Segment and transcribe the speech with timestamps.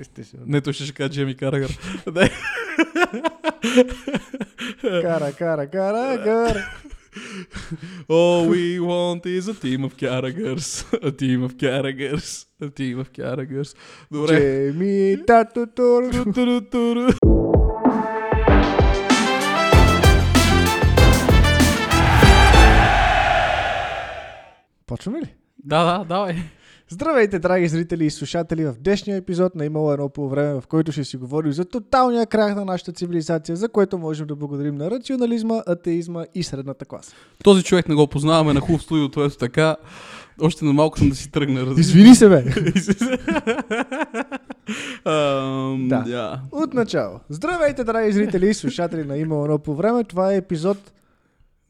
[0.00, 0.44] Естествено.
[0.46, 1.78] Не, той ще ще каже Джеми Карагър.
[4.80, 6.66] Кара, кара, кара, кара.
[8.08, 10.68] All we want is a team of Carragers.
[11.08, 12.46] A team of Carragers.
[12.62, 13.76] A team of Carragers.
[14.12, 14.36] Добре.
[14.36, 16.10] Джейми, тато, тур.
[16.12, 17.08] Ту-ту-ту-ту.
[24.86, 25.34] Почваме ли?
[25.64, 26.36] Да, да, давай.
[26.92, 28.64] Здравейте, драги зрители и слушатели!
[28.64, 32.26] В днешния епизод на Имало едно по време, в който ще си говорим за тоталния
[32.26, 37.14] крах на нашата цивилизация, за което можем да благодарим на рационализма, атеизма и средната класа.
[37.44, 39.76] Този човек не го познаваме на хубав студио, ето така.
[40.40, 41.60] Още на малко съм да си тръгна.
[41.60, 41.80] разбира.
[41.80, 42.44] Извини се, бе!
[45.04, 46.02] Ам, Да.
[46.06, 46.40] да.
[46.52, 47.20] От начало.
[47.28, 50.04] Здравейте, драги зрители и слушатели на Имало едно по време.
[50.04, 50.92] Това е епизод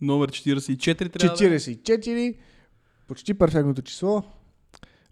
[0.00, 1.58] Номер 44 трябва да е.
[1.58, 2.34] 44,
[3.08, 4.22] почти перфектното число.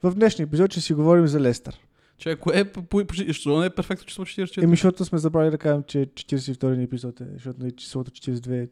[0.03, 1.81] В днешния епизод ще си говорим за Лестър.
[2.19, 4.63] Чай, кое е, защо не е перфектно число 44?
[4.63, 8.63] Еми, защото сме забрали да кажем, че 42 ни епизод е, защото нали, числото 42
[8.63, 8.69] е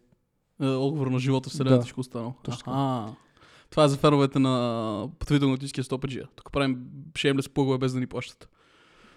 [0.60, 1.82] Е, отговор на живота, вселената, Да.
[1.82, 2.34] всичко останало.
[2.42, 2.72] Точно.
[2.72, 3.14] Аха.
[3.70, 4.50] Това е за феновете на
[5.18, 6.28] пътвително-атлантическия стопаджия.
[6.36, 6.78] Тук правим
[7.16, 8.48] шеймлес плъгове без да ни плащат.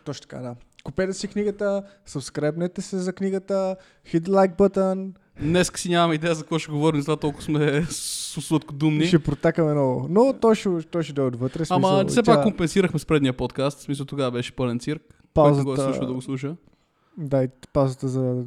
[0.05, 0.55] Точно така, да.
[0.83, 3.75] Купете си книгата, сабскребнете се за книгата,
[4.13, 9.05] hit like button Днес си нямаме идея за какво ще говорим, затова толкова сме сладкодумни.
[9.05, 10.07] ще протакаме много.
[10.09, 11.63] Но той ще, той ще дойде отвътре.
[11.69, 13.79] Ама смисъл, все тя- пак компенсирахме с предния подкаст.
[13.79, 15.01] В смисъл тогава беше пълен цирк.
[15.35, 16.55] Който не го е паузата, слушал да го слуша.
[17.17, 18.43] да, и паузата за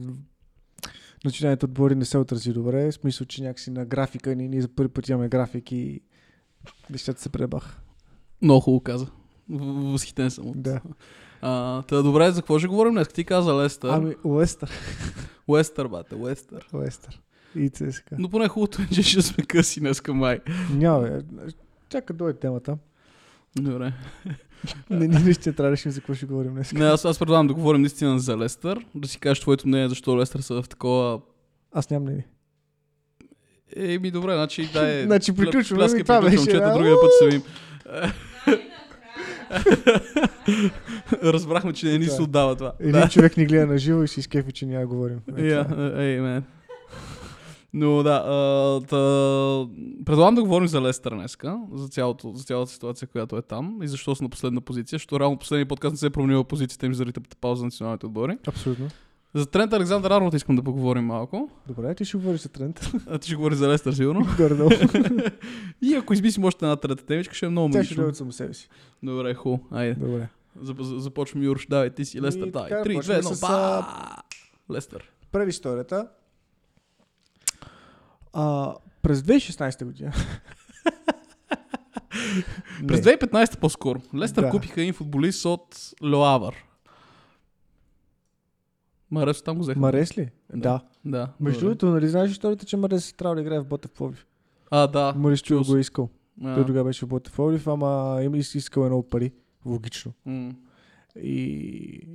[1.24, 2.86] начинанието отбори не се отрази добре.
[2.86, 6.00] В смисъл, че някакси на графика ни, ние за първи път имаме график и
[6.90, 7.80] нещата се пребах.
[8.42, 9.06] Много хубаво каза.
[9.48, 10.62] Възхитен съм от.
[10.62, 10.80] Да.
[11.42, 13.08] А, та добре, за какво ще говорим днес?
[13.08, 13.88] Ти каза Лестър.
[13.90, 14.70] Ами, Уестър.
[15.48, 16.68] Уестър, бате, Уестър.
[16.72, 17.20] Уестър.
[17.56, 18.16] И ЦСКА.
[18.18, 20.40] Но поне хубавото е, че ще сме къси днес към май.
[20.70, 21.20] Няма, бе.
[21.88, 22.78] Чака дойде темата.
[23.56, 23.92] Добре.
[24.90, 26.72] Не, ние наистина трябва да решим за какво ще говорим днес.
[26.72, 28.86] Не, аз, аз предлагам да говорим наистина за Лестър.
[28.94, 31.20] Да си кажеш твоето мнение, защо Лестър са в такова...
[31.72, 32.26] Аз нямам мнение.
[33.76, 35.02] Еми, добре, значи дай...
[35.06, 36.74] Значи приключваме, пляскай, ами това приключвам, беше, чета, да.
[36.74, 37.42] другия път ще се видим.
[41.22, 42.22] Разбрахме, че не ни се Да.
[42.22, 42.72] отдава това.
[42.80, 45.18] Един човек ни гледа на живо и си изкефи, че няма да говорим.
[45.36, 46.04] Е, Я, това е.
[46.04, 46.44] ей, мен.
[47.74, 48.96] Но да, а, та,
[50.04, 53.88] предлагам да говорим за Лестър днеска, за, цялото, за цялата ситуация, която е там и
[53.88, 56.94] защо са на последна позиция, защото реално последния подкаст не се е променила позицията им
[56.94, 58.38] заради тъпата пауза за националните отбори.
[58.46, 58.88] Абсолютно.
[59.34, 61.50] За Трент Александър Арнолд искам да поговорим малко.
[61.68, 62.80] Добре, ти ще говориш за тренд.
[63.06, 64.26] А ти ще говори за Лестър, сигурно.
[64.36, 64.70] Горе-долу.
[65.82, 68.54] и ако измислим още една трета темичка, ще е много Тя ще дойде само себе
[68.54, 68.68] си.
[69.02, 69.58] Добре, ху.
[69.70, 69.94] Айде.
[69.94, 70.28] Добре.
[70.58, 71.66] Зап- за- Започваме Юрш.
[71.66, 72.46] Давай, ти си Лестър.
[72.46, 72.68] Давай.
[72.68, 73.32] така, 3, 2, почваме 1.
[73.32, 73.86] с, Ба!
[74.70, 75.10] Лестър.
[75.32, 76.08] Предисторията.
[78.32, 80.12] А, през 2016 година.
[82.88, 83.12] През Не.
[83.12, 84.00] 2015 по-скоро.
[84.16, 84.50] Лестър Да.
[84.50, 86.54] купиха един футболист от Лоавър.
[89.12, 89.80] Марес там го взеха.
[89.80, 90.28] Марес ли?
[90.54, 90.80] Да.
[91.04, 91.32] Да.
[91.40, 94.26] Между другото, нали знаеш историята, че Марес трябва да играе в Ботев Пловдив?
[94.70, 95.14] А, да.
[95.16, 96.08] Марис Чуел чул го е искал.
[96.44, 99.32] А, Той тогава беше в Ботев Пловдив, ама им искал много пари.
[99.66, 100.12] Логично.
[100.26, 100.52] м.
[101.22, 101.36] И,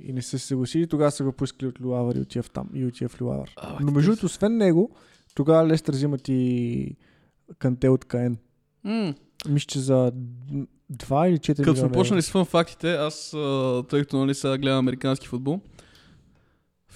[0.04, 0.86] и не се съгласили.
[0.86, 2.70] Тогава са го поискали от Люавър и отива там.
[2.74, 3.54] И отива в Люавър.
[3.80, 4.90] Но между другото, освен него,
[5.34, 6.96] тогава Лестър взимат и
[7.58, 8.14] Канте от.
[8.84, 9.14] М.
[9.48, 10.12] Мисля, че за
[10.92, 13.30] 2 или 4 Като сме почнали с фън фактите, аз,
[13.88, 15.60] тъй като нали, сега гледам американски футбол,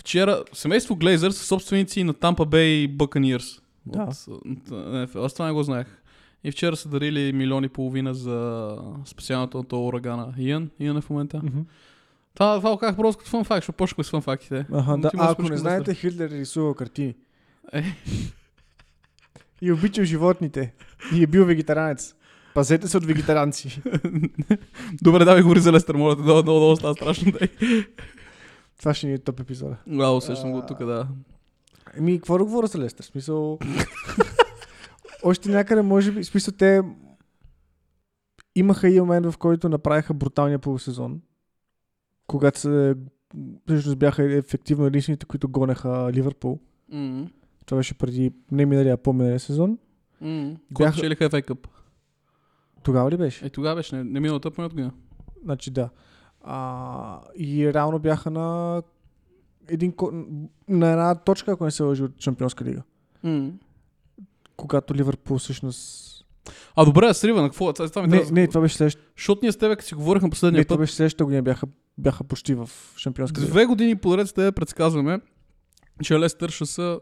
[0.03, 3.61] вчера семейство Глейзър са собственици на Tampa Bay Buccaneers.
[3.87, 4.09] Да.
[4.29, 5.17] От, от.
[5.17, 5.87] Аз това не го знаех.
[6.45, 10.35] И вчера са дарили милиони и половина за специалното на този урагана.
[10.39, 10.71] Иан?
[10.81, 11.41] Иан е в момента.
[11.45, 11.61] Мгм.
[12.35, 14.67] Това, това казах просто като фън факт, защото почнахме с фън фактите.
[14.73, 15.11] Аха, да.
[15.19, 17.15] А, ако не знаете, Хитлер е рисувал картини.
[17.73, 17.85] Е.
[19.63, 20.75] И обичал животните.
[21.15, 22.15] И е бил вегетаранец.
[22.55, 23.83] Пазете се от вегетаранци.
[25.03, 27.33] Добре, давай говори за Лестър, моля те, много, много, много става страшно.
[27.33, 27.49] Дай.
[28.83, 29.77] Това ще ни е топ епизода.
[29.89, 31.09] Вау, усещам го тук, да.
[31.95, 33.05] Еми, какво да говоря за Лестър?
[33.05, 33.59] Смисъл...
[35.25, 36.83] Още някъде, може би, смисъл те
[38.55, 41.21] имаха и момент, в който направиха бруталния полусезон.
[42.27, 42.95] Когато се
[43.67, 46.59] всъщност бяха ефективно единствените, които гонеха Ливърпул.
[46.89, 47.27] М.
[47.67, 49.79] Това беше преди не миналия, а по-миналия сезон.
[50.21, 50.57] М.
[50.71, 51.67] Бяха- Когато FA Cup.
[52.83, 53.47] Тогава ли беше?
[53.47, 54.93] Е, тогава беше, не, не миналата по година.
[55.45, 55.91] Значи да.
[56.45, 58.83] А, и реално бяха на
[59.69, 60.13] един, ко-
[60.69, 62.83] на една точка, ако не се лъжи от Шампионска лига.
[63.23, 63.51] М.
[64.57, 66.09] Когато Ливърпул всъщност...
[66.77, 67.73] А добре, а Срива, на какво?
[67.73, 69.07] Това, това ми Не, трябва- не, това беше следващата.
[69.17, 71.43] Защото ние с тебе, като си говорихме последния Не, това път, беше следващата година.
[71.43, 71.67] Бяха,
[71.99, 73.51] бяха почти в Шампионска лига.
[73.51, 75.21] две години подред с тебе предсказваме,
[76.03, 77.01] че Лестър ще са...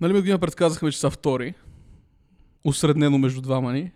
[0.00, 1.54] Нали ми година предсказахме, че са втори.
[2.64, 3.92] Усреднено между двама ни.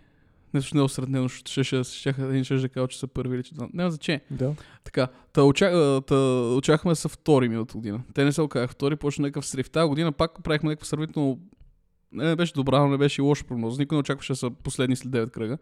[0.53, 3.53] Не точно не осреднено, ще, ще, ще, ще, ще, кажа, че са първи или че
[3.73, 4.21] няма значение.
[4.31, 4.55] Да.
[4.83, 6.15] Така, та, очак, а, та
[6.57, 8.03] очаквахме да са втори миналата година.
[8.13, 9.69] Те не се оказаха втори, почна някакъв срив.
[9.69, 11.39] Тази година пак правихме някаква сравнително...
[12.11, 13.81] Не, не беше добра, но не беше и лоша прогноза.
[13.81, 15.57] Никой не очакваше да са последни след 9 кръга.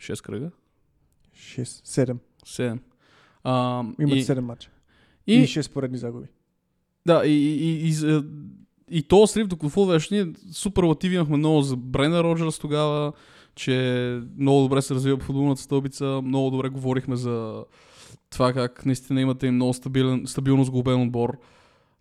[0.00, 0.50] 6 кръга?
[1.36, 2.16] 6, 7.
[2.46, 2.78] 7.
[3.44, 4.70] А, Имат и, 7 мача.
[5.26, 6.26] и, И 6 поредни загуби.
[7.06, 8.22] Да, и, и, и, и,
[8.90, 13.12] и то срив, докато какво беше, ние суперлативи имахме много за Брена Роджерс тогава,
[13.54, 17.64] че много добре се развива по футболната стълбица, много добре говорихме за
[18.30, 21.38] това как наистина имате и много стабилен, стабилно сглобен отбор.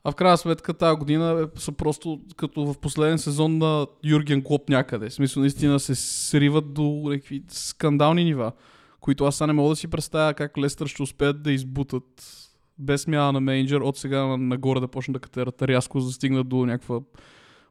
[0.04, 4.44] А в крайна сметка тази година е- са просто като в последен сезон на Юрген
[4.44, 5.10] Клоп някъде.
[5.10, 8.52] В смисъл наистина се сриват до някакви скандални нива,
[9.00, 12.38] които аз не мога да си представя как Лестър ще успеят да избутат
[12.80, 16.14] без смяна на менеджер от сега на- нагоре да почнат да катерат рязко, за да
[16.14, 17.00] стигнат до някаква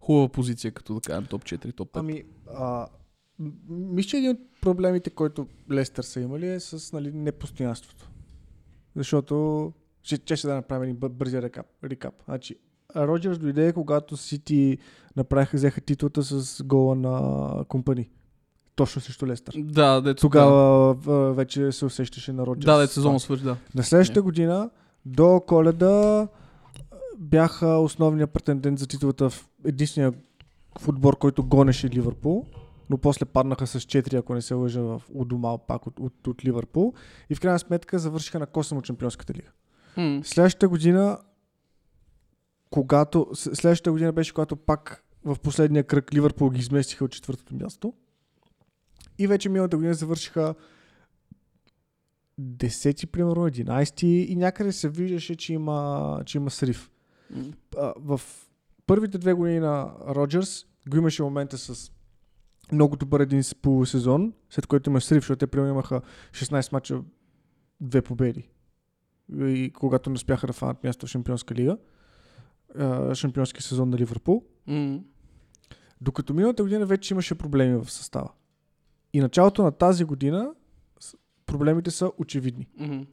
[0.00, 2.00] хубава позиция, като да кажем топ 4, топ 5.
[2.00, 2.22] Ами,
[2.56, 2.86] а,
[3.68, 8.10] мисля, че един от проблемите, който Лестър са имали е с нали, непостоянството.
[8.96, 9.72] Защото
[10.02, 11.66] ще, че ще да направим един бър- бързи рекап.
[11.84, 12.14] рекап.
[12.24, 12.56] Значи,
[12.96, 14.78] Роджерс дойде, когато Сити
[15.16, 17.24] направиха, взеха титлата с гола на
[17.64, 18.10] компани.
[18.76, 19.54] Точно срещу Лестър.
[19.58, 20.54] Да, дето Тогава
[20.94, 22.64] в- вече се усещаше на Роджерс.
[22.64, 23.56] Да, дето сезон свърши, да.
[23.74, 24.70] На следващата година
[25.06, 26.28] до коледа
[27.18, 30.12] бяха основният претендент за титлата в единствения
[30.78, 32.46] в отбор, който гонеше Ливърпул,
[32.90, 36.44] но после паднаха с 4, ако не се лъжа, в Удомал пак от, от, от
[36.44, 36.94] Ливърпул
[37.30, 39.50] и в крайна сметка завършиха на косъм от Чемпионската лига.
[39.96, 40.20] М.
[40.24, 41.18] Следващата година,
[42.70, 47.94] когато, следващата година беше когато пак в последния кръг Ливърпул ги изместиха от четвъртото място.
[49.18, 50.54] И вече миналата година завършиха
[52.40, 56.90] 10 примерно, 11 и някъде се виждаше, че има, че има срив.
[57.78, 58.20] А, в
[58.86, 61.92] първите две години на Роджерс го имаше момента с
[62.72, 66.00] много добър един полусезон, след което има срив, защото те примерно имаха
[66.32, 67.02] 16 мача,
[67.80, 68.50] две победи.
[69.38, 71.78] И когато не успяха да фанат място в Шампионска лига,
[73.14, 75.00] шампионски сезон на Ливърпул, М.
[76.00, 78.32] докато миналата година вече имаше проблеми в състава.
[79.12, 80.54] И началото на тази година
[81.46, 82.68] проблемите са очевидни.
[82.78, 83.06] М.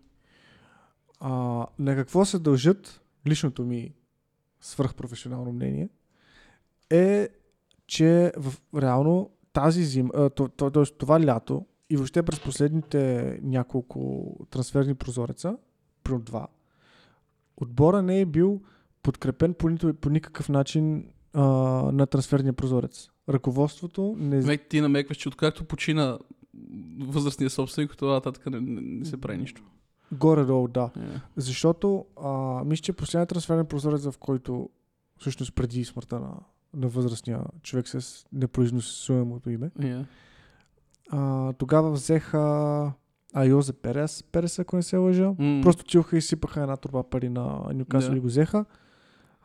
[1.20, 1.32] А,
[1.80, 3.94] на какво се дължат, личното ми
[4.62, 5.90] свръхпрофесионално мнение,
[6.90, 7.30] е,
[7.88, 10.86] че в, реално тази зима, т.е.
[10.86, 15.58] това лято и въобще през последните няколко трансферни прозореца,
[16.04, 16.48] примерно два,
[17.58, 18.62] отбора не е бил
[19.04, 21.42] подкрепен по, нито, по никакъв начин а,
[21.92, 23.10] на трансферния прозорец.
[23.30, 24.42] Ръководството не...
[24.42, 26.20] Мек, ти намекваш, че откакто почина
[27.00, 29.64] възрастния собственик, това нататък не, не, не се прави нищо.
[30.12, 30.92] Горе-долу, да.
[30.98, 31.20] Е.
[31.38, 34.70] Защото а, мисля, че последният трансферен прозорец, в който
[35.20, 36.34] всъщност преди смъртта на,
[36.74, 40.06] на възрастния човек с непроизносимото име, Е.
[41.12, 42.94] а, тогава взеха
[43.34, 45.34] Айозе Перес, Перес, ако не се лъжа.
[45.40, 45.62] М.
[45.64, 48.18] Просто чилха и сипаха една турба пари на Нюкасъл Да.
[48.18, 48.66] и го взеха.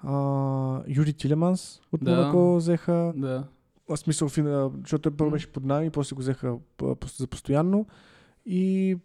[0.02, 2.10] А, Юри Тилеманс от Да.
[2.16, 3.12] Монако взеха.
[3.16, 3.44] Да.
[3.88, 6.56] В смисъл, защото той първо беше под найем и после го взеха
[7.19, 7.86] за постоянно.
[8.46, 8.96] И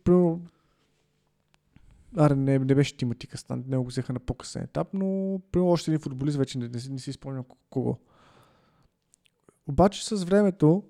[2.18, 5.92] Аре, не, не беше Тимати Кастан, не го взеха на по-късен етап, но примерно още
[5.92, 7.98] един футболист вече не, не, си- не си спомням кого.
[9.68, 10.83] Обаче с времето,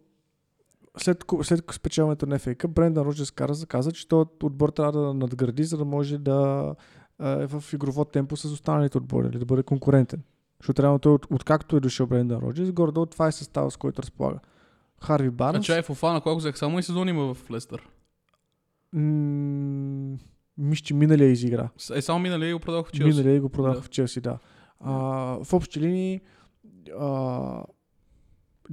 [0.98, 5.14] след, след спечелването на FA Cup, Брендан Роджерс каза, каза, че този отбор трябва да
[5.14, 6.76] надгради, за да може да
[7.20, 10.24] а, е в игрово темпо с останалите отбори, или да бъде конкурентен.
[10.62, 14.02] Защото реално той, от, откакто е дошъл Брендан Роджерс, горе това е състава, с който
[14.02, 14.40] разполага.
[15.04, 15.66] Харви А Барнс.
[15.66, 16.58] чай Фофана, кога го взех?
[16.58, 17.90] Само и сезон има в Лестър.
[18.94, 20.18] м-
[20.58, 21.70] Мисля, че миналия изигра.
[21.96, 23.20] Е, само миналия го продавах в Челси.
[23.20, 23.82] Миналия го продавах Да.
[23.82, 24.38] в Челси, да.
[24.80, 24.94] А,
[25.44, 26.22] в общи линии
[27.00, 27.64] а,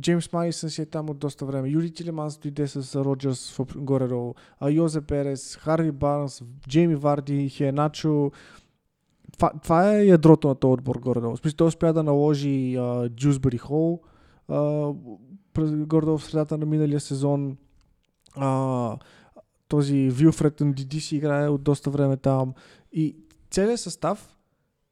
[0.00, 1.68] Джеймс Майсън си е там от доста време.
[1.68, 4.34] Юри Тилеманс дойде с Роджерс в горе-долу.
[4.60, 8.30] А Йозе Перес, Харви Барнс, Джейми Варди, Хеначо.
[9.32, 11.36] Това, това е ядрото на този отбор горе-долу.
[11.36, 14.02] В смисъл, той успя да наложи а, Дюсбери Хол
[14.48, 14.92] а,
[15.58, 17.56] горе-долу в средата на миналия сезон.
[18.36, 18.96] А,
[19.74, 22.54] този Вилфред Диди си играе от доста време там.
[22.92, 23.16] И
[23.50, 24.36] целият състав,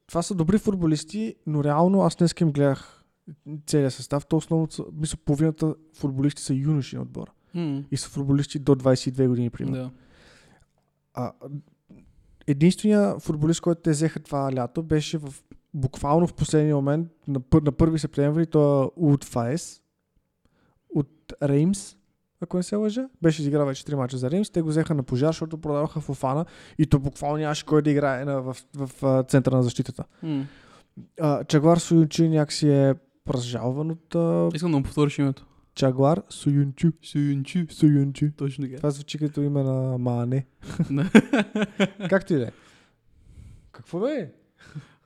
[0.07, 3.03] това са добри футболисти, но реално аз днес им гледах
[3.65, 4.25] целият състав.
[4.25, 7.31] То основно, мисля, половината футболисти са юноши на отбора.
[7.53, 7.83] М.
[7.91, 9.83] И са футболисти до 22 години, примерно.
[9.83, 9.91] Да.
[11.13, 11.31] А,
[12.47, 15.33] единственият футболист, който те взеха това лято, беше в,
[15.73, 19.81] буквално в последния момент, на, на 1 септември, той е Уд Фаес
[20.95, 21.95] от Реймс,
[22.43, 23.09] ако не се лъжа.
[23.21, 24.49] Беше изиграл вече 3 мача за Реймс.
[24.49, 26.45] Те го взеха на пожар, защото продаваха Фофана
[26.77, 30.03] и то буквално нямаше кой да играе на, в, в, в, центъра на защитата.
[30.23, 30.45] М.
[31.21, 32.95] А, Чагвар Суючи някакси е
[33.29, 34.15] разжалван от...
[34.15, 35.45] А, Искам да му повториш името.
[35.75, 36.91] Чагуар Суюнчу.
[37.03, 37.59] Суюнчу.
[37.69, 38.25] Суюнчу.
[38.37, 38.77] Точно така.
[38.77, 40.45] Това звучи като име на Мане.
[40.89, 41.09] Не.
[42.09, 42.51] Както и да е.
[43.71, 44.27] Какво да е?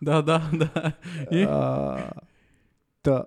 [0.02, 0.92] да, да, да.
[1.32, 1.44] И?
[1.44, 2.12] А,
[3.04, 3.24] Та,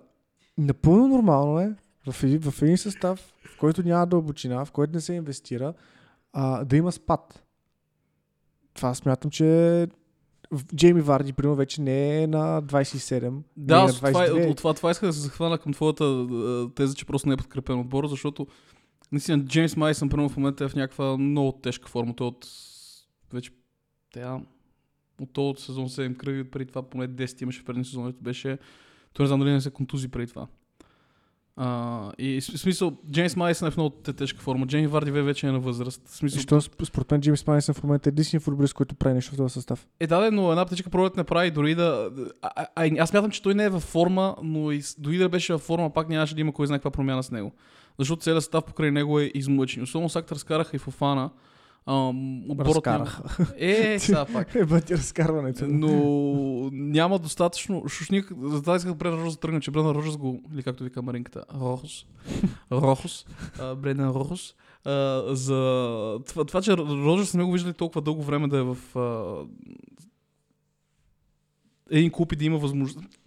[0.57, 1.75] напълно нормално е
[2.09, 5.73] в един, в един състав, в който няма дълбочина, в който не се инвестира,
[6.33, 7.43] а, да има спад.
[8.73, 9.87] Това смятам, че
[10.75, 13.29] Джейми Варди, примерно, вече не е на 27.
[13.29, 14.45] не Да, е на с това, 22.
[14.45, 16.27] от, от това, това исках да се захвана към твоята
[16.75, 18.47] теза, че просто не е подкрепен отбор, защото
[19.11, 22.15] наистина Джеймс Майсън примерно в момента е в някаква много тежка форма.
[22.15, 22.47] Той от
[23.33, 23.51] вече
[24.13, 24.39] тя,
[25.21, 28.57] от този сезон 7 кръги, преди това поне 10 имаше в предния сезон, беше
[29.13, 30.47] той не знам дали не се контузи преди това.
[31.55, 34.67] А, и в смисъл, Джеймс Майсън е в много те- тежка форма.
[34.67, 36.01] Джейми Варди вече е на възраст.
[36.05, 39.15] В смисъл, Защо сп- според мен Джеймс Майсън в момента е единствения футболист, който прави
[39.15, 39.87] нещо в този състав.
[39.99, 42.09] Е, да, де, но една птичка пролет не прави дори да...
[42.41, 45.17] А, а, а, аз мятам, че той не е във форма, но и, с- дори
[45.17, 47.51] да беше във форма, пак нямаше да има кой знае каква промяна с него.
[47.99, 49.83] Защото целият състав покрай него е измъчен.
[49.83, 51.29] Особено сакта разкараха и Фофана.
[51.85, 53.23] Ам, отборът Разкараха.
[53.39, 53.51] Няма...
[53.57, 54.55] Е, сега пак.
[54.55, 55.67] Е, бъде разкарването.
[55.67, 57.83] Но няма достатъчно.
[57.89, 61.01] Шушник, за това исках Брендан Рожес да тръгне, че Брендан Рожес го, или както вика
[61.01, 62.05] Маринката, Рохос,
[62.71, 63.25] Рохос,
[63.59, 64.55] а, Брендан Рохос,
[65.27, 69.35] за това, това, че Рожес не го виждали толкова дълго време да е в а,
[71.91, 73.20] един клуб и да има възможност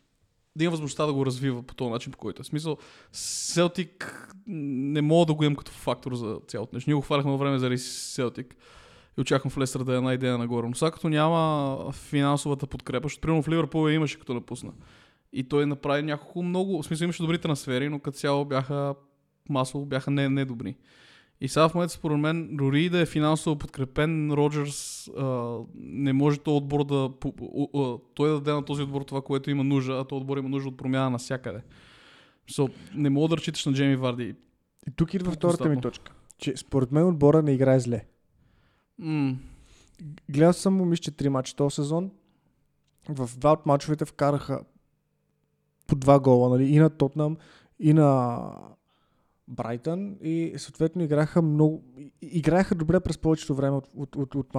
[0.56, 2.44] да има възможността да го развива по този начин, по който е.
[2.44, 2.76] Смисъл,
[3.12, 6.90] Селтик не мога да го имам като фактор за цялото нещо.
[6.90, 8.56] Ние го хваляхме във време заради Селтик
[9.18, 10.68] и очаквам в Лестър да е една идея нагоре.
[10.68, 14.72] Но сега като няма финансовата подкрепа, защото примерно в Ливърпул имаше като напусна.
[15.32, 18.94] И той направи няколко много, в смисъл имаше добри трансфери, но като цяло бяха
[19.48, 20.76] масово бяха не, недобри.
[21.44, 26.38] И сега в момента според мен, дори да е финансово подкрепен, Роджерс а, не може
[26.38, 27.10] този отбор да...
[27.40, 30.48] о- той да даде на този отбор това, което има нужда, а този отбор има
[30.48, 31.62] нужда от промяна навсякъде.
[32.50, 34.34] So, не мога да разчиташ на Джейми Варди.
[34.88, 36.12] И тук идва втората ми точка.
[36.38, 38.04] Че според мен отбора не играе зле.
[38.98, 39.36] М-
[40.28, 42.10] Гледал съм му, мисля, че три мача този сезон.
[43.08, 44.60] В два от мачовете вкараха
[45.86, 46.64] по два гола, нали?
[46.64, 47.36] И на Тотнам,
[47.78, 48.38] и на
[49.48, 50.16] Брайтън.
[50.22, 51.84] И съответно играха много.
[52.22, 54.52] Играеха добре през повечето време от, от, от, от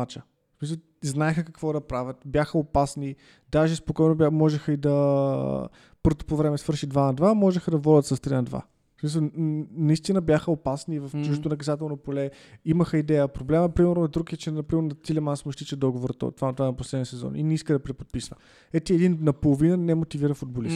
[0.60, 3.16] смисъл, Знаеха какво да правят, бяха опасни,
[3.52, 5.70] даже спокойно бя, можеха и да
[6.04, 8.62] първото по време свърши 2 на 2, можеха да водят с 3 на 2.
[8.98, 12.32] В смисъл, н- наистина бяха опасни в чуждото наказателно поле,
[12.66, 13.28] имаха идея.
[13.28, 16.76] Проблема, примерно, на друг е, че, например, на Тилеманс му изтича договор това, това, на
[16.76, 18.36] последния сезон и не иска да преподписва.
[18.74, 20.76] Ети един наполовина не мотивира футболист.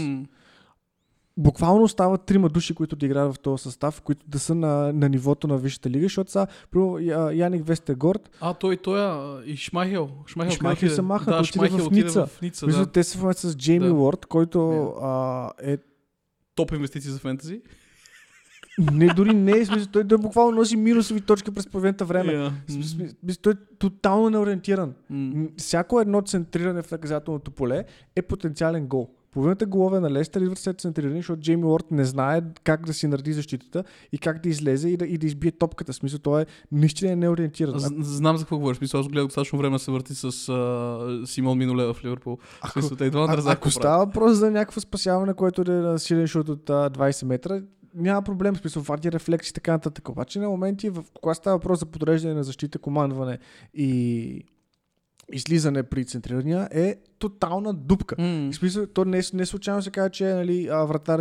[1.37, 5.09] Буквално остават трима души, които да играят в този състав, които да са на, на
[5.09, 6.31] нивото на Висшата лига, защото
[6.71, 10.09] примерно, Я- Яник Вестегорд, А, той, той, а, и Шмайхел.
[10.27, 12.25] Шмайхел, Шмайхел къде се маха, да, той отиде в Ница.
[12.27, 12.91] в Ница мисля, да.
[12.91, 13.93] те са в с Джейми Да.
[13.93, 15.05] Уорд, който Да.
[15.05, 15.77] а, е
[16.55, 17.61] Топ инвестиции за фентези.
[18.91, 22.33] не, дори не е, смисъл, той, той буквално носи минусови точки през половината време.
[22.33, 22.51] Yeah.
[22.69, 24.93] Смисъл, той е тотално неориентиран.
[25.09, 27.83] М, Всяко едно центриране в наказателното поле
[28.15, 29.09] е потенциален гол.
[29.31, 33.07] Половината голове на Лестър идват след центриране, защото Джейми Уорд не знае как да си
[33.07, 35.93] нареди защитата и как да излезе и да, и да избие топката.
[35.93, 37.75] В смисъл, той е наистина е неориентиран.
[37.75, 38.81] Аз знам за какво говориш.
[38.81, 42.37] Мисля, аз гледах достатъчно време се върти с а, Симон Миноле в Ливърпул.
[42.61, 43.73] Ако, смисъл, а, разбраха ако правят.
[43.73, 47.61] става въпрос за някакво спасяване, което да е на силен шут от а, 20 метра,
[47.95, 50.09] няма проблем, смисъл, варди рефлекси и така нататък.
[50.09, 53.39] Обаче на моменти, в, когато става въпрос за подреждане на защита, командване
[53.73, 54.43] и
[55.33, 58.15] излизане при центрирания, е тотална дупка.
[58.19, 60.69] В смисъл, то не, не случайно се казва, че нали,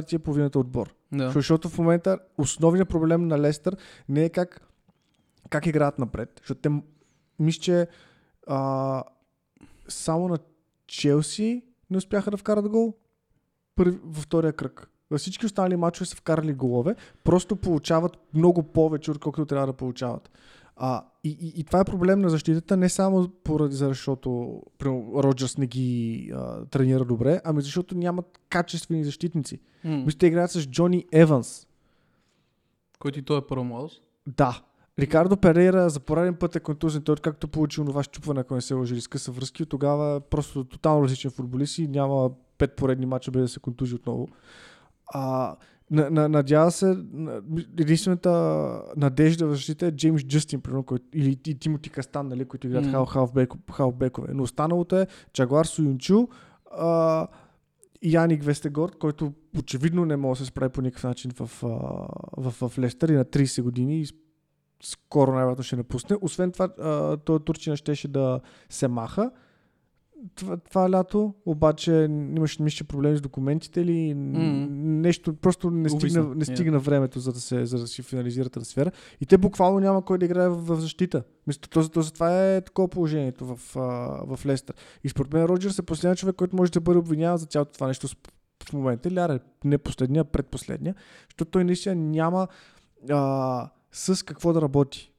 [0.06, 0.94] ти е половината отбор.
[1.12, 1.30] Да.
[1.30, 3.76] Защото в момента основният проблем на Лестър
[4.08, 4.68] не е как,
[5.50, 6.30] как играят напред.
[6.40, 6.70] Защото те,
[7.38, 7.86] мисля, че
[8.46, 9.02] а,
[9.88, 10.38] само на
[10.86, 12.94] Челси не успяха да вкарат гол
[13.76, 14.90] първи, във втория кръг.
[15.10, 20.30] Във всички останали мачове са вкарали голове, просто получават много повече, отколкото трябва да получават.
[20.80, 25.58] А, и, и, и това е проблем на защитата, не само поради защото примерно, Роджерс
[25.58, 29.60] не ги а, тренира добре, ами защото нямат качествени защитници.
[29.84, 29.96] М.
[30.06, 31.66] Мисля, те играят с Джони Еванс.
[32.98, 34.02] Който и той е младост.
[34.26, 34.62] Да.
[34.98, 37.02] Рикардо Перейра за пореден път е контузен.
[37.02, 41.04] Той както получи онова щупване, ако не се лъжи, скъса връзки, тогава е просто тотално
[41.04, 44.28] различен футболист и няма пет поредни мача без да се контузи отново.
[45.06, 45.56] А,
[45.90, 47.42] надява се, на-
[47.78, 48.30] единствената
[48.96, 52.86] надежда в защита е Джеймс Джастин, примерно, който, или и Тимоти Кастан, нали, които играят
[52.86, 53.06] mm.
[53.06, 53.62] халфбекове.
[53.72, 54.28] халфбекове.
[54.34, 56.26] Но останалото е Джагуар Суюнчу,
[58.02, 61.68] Яник Вестегорд, който очевидно не може да се справи по никакъв начин в, а,
[62.36, 64.06] в, в Лестър и на 30 години и
[64.82, 66.16] скоро най-вероятно ще напусне.
[66.20, 66.68] Освен това,
[67.24, 69.30] той Турчина щеше да се маха.
[70.34, 71.92] Това, това лято, обаче
[72.36, 74.66] имаше мисля, проблеми с документите или Мгм.
[75.00, 76.54] нещо, просто не стигна, не yeah.
[76.54, 78.92] стигна времето, за да, се, за да си финализира трансфера.
[79.20, 81.22] И те буквално няма кой да играе в, в защита.
[81.46, 83.60] Мисля, то, то, това е такова положението в,
[84.36, 84.76] в Лестър.
[85.04, 87.86] И според мен Роджерс е последният човек, който може да бъде обвиняван за цялото това
[87.86, 88.08] нещо
[88.64, 89.10] в момента.
[89.10, 90.94] Ляра е не последния, предпоследния,
[91.28, 92.48] защото той наистина няма
[93.10, 95.12] а, с какво да работи.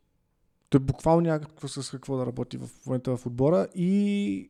[0.70, 4.50] Той буквално няма какво, с какво да работи в момента в отбора и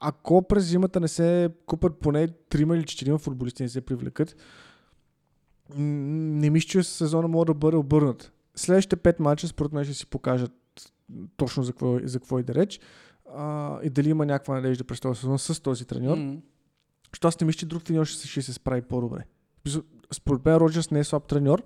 [0.00, 4.36] ако през зимата не се купат поне 3 или 4 футболисти не се привлекат,
[5.76, 8.32] не мисля, че сезона може да бъде обърнат.
[8.56, 10.52] Следващите 5 мача според мен ще си покажат
[11.36, 12.80] точно за какво, за какво и да реч
[13.28, 16.16] а, и дали има някаква надежда през този сезон с този треньор.
[16.16, 16.36] М.
[17.06, 19.24] Защото аз не мисля, че друг треньор ще, се- ще се справи по-добре.
[20.12, 21.62] Според мен Роджерс не е слаб треньор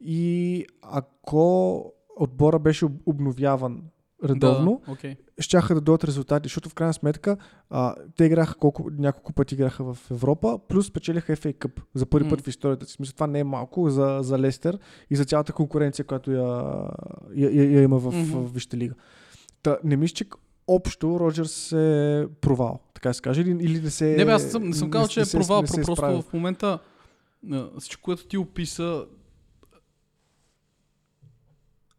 [0.00, 1.84] и ако
[2.16, 3.82] отбора беше об- обновяван
[4.24, 5.16] редовно, Да, окей.
[5.38, 7.36] щяха да дойдат резултати, защото в крайна сметка
[7.70, 12.24] а, те играха колко, няколко пъти играха в Европа, плюс спечелиха FA Cup за първи
[12.24, 12.30] М.
[12.30, 12.96] път в историята си.
[13.00, 14.78] Мисля, това не е малко за, за Лестер
[15.10, 16.74] и за цялата конкуренция, която я,
[17.36, 18.38] я, я, я има в, Мгм.
[18.38, 18.94] в Висшата лига.
[19.62, 20.24] Та, не мисля, че
[20.68, 24.16] общо Роджерс е провал, така се каже, или, или не се...
[24.16, 26.22] Не, бе, аз съм, не съм казал, че е провал, не се просто справил.
[26.22, 26.78] в момента
[27.78, 29.04] всичко, което ти описа,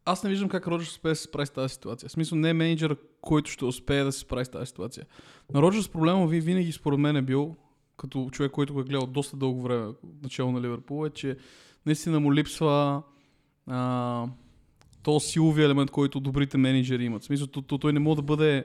[0.04, 2.08] аз не виждам как Роджерс успее да се справи с тази ситуация.
[2.08, 5.06] В смисъл не е менеджера, който ще успее да се справи с тази ситуация.
[5.54, 7.56] На Роджерс проблема ви винаги според мен е бил,
[7.96, 9.92] като човек, който го е гледал доста дълго време
[10.22, 11.36] начало на Ливърпул, е, че
[11.86, 13.02] наистина му липсва
[13.66, 14.26] а,
[15.02, 17.22] то силови елемент, който добрите менеджери имат.
[17.22, 18.64] В смисъл, то, то, той не може да бъде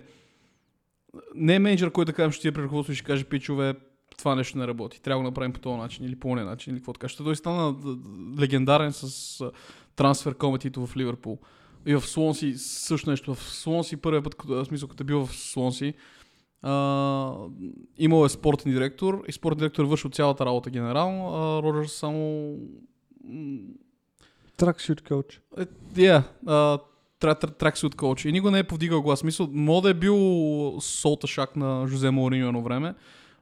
[1.35, 3.73] не е менеджер, който да кажем, ще ти е и ще каже, пичове,
[4.17, 5.01] това нещо не работи.
[5.01, 7.07] Трябва да го направим по този начин или по този начин или какво така.
[7.07, 7.75] Ще той стана
[8.39, 9.51] легендарен с
[9.95, 11.39] трансфер комитето в Ливърпул.
[11.85, 13.35] И в Слонси също нещо.
[13.35, 15.93] В Слонси първият път, като, в смисъл, като е бил в Слонси,
[16.61, 17.33] а,
[17.97, 22.55] имал е спортен директор и спортен директор е вършил цялата работа генерално, а Роджерс само
[24.57, 25.41] Тракшют коуч.
[25.57, 28.25] е, yeah, uh, траксут коуч.
[28.25, 29.23] И никой не е повдигал глас.
[29.23, 30.17] Мисъл, може да е бил
[30.81, 32.95] солта шак на Жозе Мауриньо едно време,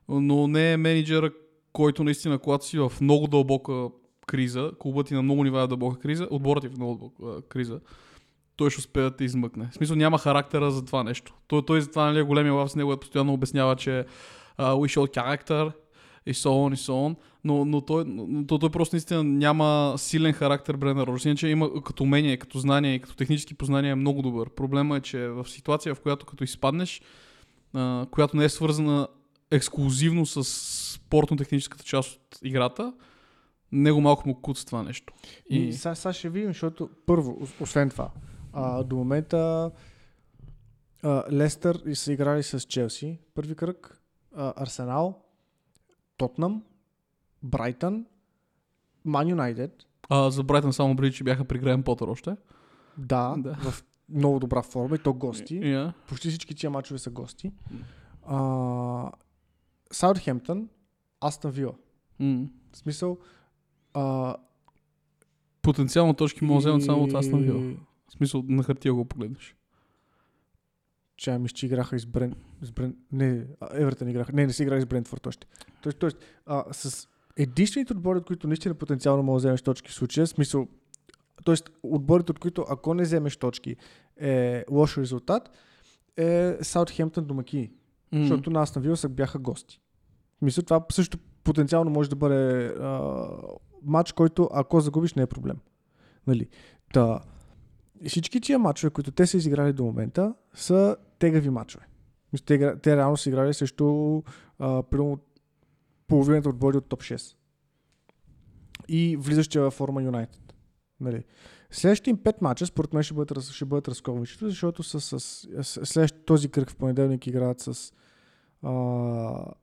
[0.10, 1.32] но не е менеджера,
[1.74, 3.90] който наистина, когато си в много дълбока
[4.28, 7.48] криза, клубът ти на много нива е дълбока криза, отборът ти е в много дълбока
[7.48, 7.80] криза,
[8.56, 9.70] той ще успее да те измъкне.
[9.72, 11.34] В смисъл няма характера за това нещо.
[11.48, 14.06] Той, той за това нали, е големия лав с него е постоянно обяснява, че
[14.60, 15.72] uh, we showed character
[16.26, 19.94] и so on и so on, но, но, той, но той, той просто наистина няма
[19.98, 23.96] силен характер Бренер Роджерс, иначе има като умение, като знание и като технически познания е
[23.96, 24.50] много добър.
[24.50, 27.02] Проблема е, че в ситуация, в която като изпаднеш,
[27.74, 29.08] а, която не е свързана
[29.56, 30.44] ексклюзивно с
[30.96, 32.94] спортно-техническата част от играта,
[33.72, 35.14] него малко му куца това нещо.
[35.50, 38.10] И, и сега, сега ще видим, защото първо, ос- освен това,
[38.54, 39.72] а, до момента
[41.04, 44.02] а, Лестър и са играли с Челси, първи кръг,
[44.36, 45.22] а, Арсенал,
[46.18, 46.64] Тотнам,
[47.44, 48.06] Брайтън,
[49.06, 49.72] Ман Юнайтед,
[50.10, 52.36] а, за Брайтън само преди, че бяха при Грaham Потър още.
[52.98, 53.54] да, Да.
[53.56, 55.60] в много добра форма и то гости.
[55.60, 55.94] Yeah.
[56.08, 57.52] Почти всички тия мачове са гости.
[58.26, 59.12] А,
[59.96, 60.70] Саутхемптън,
[61.22, 61.74] Астон Вила.
[62.22, 62.48] Mm.
[62.72, 63.18] В смисъл,
[63.94, 64.36] а,
[65.62, 67.74] Потенциално точки може да вземат само от Астон Вила.
[68.08, 69.56] В смисъл, на хартия го погледнеш.
[71.18, 72.36] че ами играха с Брен...
[72.62, 72.96] С Брен...
[73.12, 74.34] Не, Евертън играха.
[74.34, 75.48] Не, не си играли с Брентфорд още.
[75.82, 79.94] Тоест, тоест а, с единствените отбори, от които наистина потенциално може да вземеш точки в
[79.94, 80.68] случая, в смисъл,
[81.44, 83.76] Тоест, отборите, от които ако не вземеш точки,
[84.18, 85.50] е лош резултат,
[86.18, 87.72] е Саутхемптън домакини.
[88.14, 88.22] Mm.
[88.22, 89.82] Защото на Астон Вила са бяха гости.
[90.42, 93.28] Мисля, това също потенциално може да бъде а,
[93.84, 95.58] матч, който ако загубиш не е проблем.
[96.28, 96.48] Нали?
[96.94, 97.20] Та,
[98.08, 101.86] всички тия матчове, които те са изиграли до момента, са тегави матчове.
[102.34, 104.22] Мисля, те, те реално са играли срещу
[104.60, 105.20] а, примерно
[106.08, 107.36] половината отбори от топ 6.
[108.88, 110.56] И влизащия във форма Юнайтед.
[111.00, 111.24] Нали?
[111.72, 115.86] Следващите им пет мача, според мен, ще бъдат, ще бъдат разковничето, защото с, с, с,
[115.86, 117.94] следващ този кръг в понеделник играят с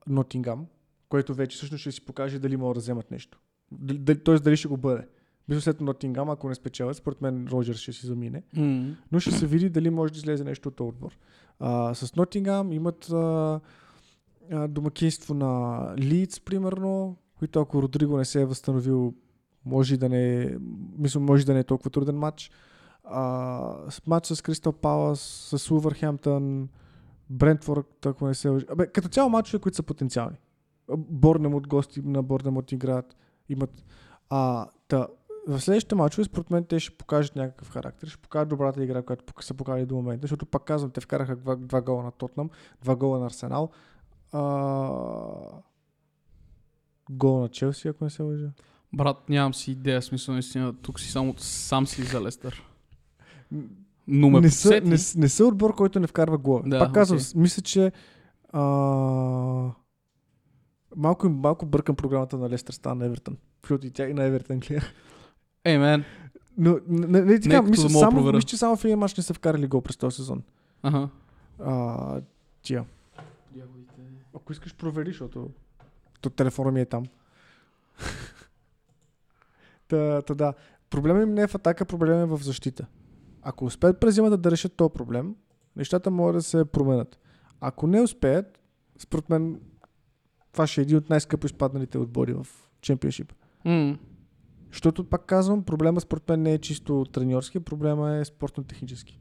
[0.07, 0.67] Нотингам,
[1.09, 3.41] което вече всъщност ще си покаже дали могат да вземат нещо.
[3.73, 5.07] Дали, тоест дали ще го бъде.
[5.49, 8.43] Мисля след Нотингам, ако не спечелят, според мен Роджерс ще си замине.
[8.57, 8.95] Mm.
[9.13, 11.19] Но ще се види дали може да излезе нещо от отбор.
[11.59, 13.61] А, с Нотингам имат а,
[14.51, 19.15] а, домакинство на Лидс, примерно, които ако Родриго не се е възстановил,
[19.65, 20.57] може да не е,
[20.99, 22.51] мисля, може да не е толкова труден матч.
[23.05, 25.21] А, с матч с Кристал Палас,
[25.57, 26.69] с Улвърхемптън,
[27.33, 28.67] Брентфорд, ако не се лъжа.
[28.71, 30.37] Абе, като цяло матчове, които са потенциални.
[30.97, 33.17] Борнем от гости на Борнем от играят,
[33.49, 33.85] имат
[34.31, 35.07] а, та,
[35.49, 39.25] в следващите мачове, според мен, те ще покажат някакъв характер, ще покажат добрата игра, която
[39.41, 42.51] са показали до момента, защото пак казвам, те вкараха два, два гола на Тотнам,
[42.83, 43.71] два гола на Арсенал,
[44.33, 44.41] а...
[47.11, 48.51] гол на Челси, ако не се лъжа.
[48.93, 52.69] Брат, нямам си идея, смисъл наистина, тук си само сам си за Лестър.
[54.09, 56.63] Но ме не, са, не, не са отбор, който не вкарва глава.
[56.67, 57.93] Да, Пак казвам, с- мисля, че
[58.53, 58.61] а...
[60.97, 63.37] малко, малко бъркам програмата на Лестър стана на Евертън.
[63.63, 64.87] Защото и тя и на Евертън гледа.
[65.65, 66.05] Ей, мен.
[66.59, 68.37] Но не, не, така, мисля, да само, проверя.
[68.37, 70.43] мисля, че само в един мач не са вкарали гол през този сезон.
[70.83, 71.09] Ага.
[71.65, 72.21] А,
[72.63, 72.85] тия.
[74.37, 75.51] Ако искаш, провери, защото
[76.21, 77.05] то телефона ми е там.
[79.89, 80.55] та, та, да.
[80.91, 82.87] Проблемът им не е в атака, проблемът е в защита.
[83.43, 85.35] Ако успеят през зимата да решат този проблем,
[85.77, 87.19] нещата могат да се променят.
[87.61, 88.61] Ако не успеят,
[88.99, 89.61] според мен,
[90.53, 92.47] това ще е един от най-скъпо изпадналите отбори в
[92.81, 93.33] чемпионшип.
[93.65, 93.99] М.
[94.73, 99.21] Защото, пак казвам, проблема според мен не е чисто треньорски, проблема е спортно-технически.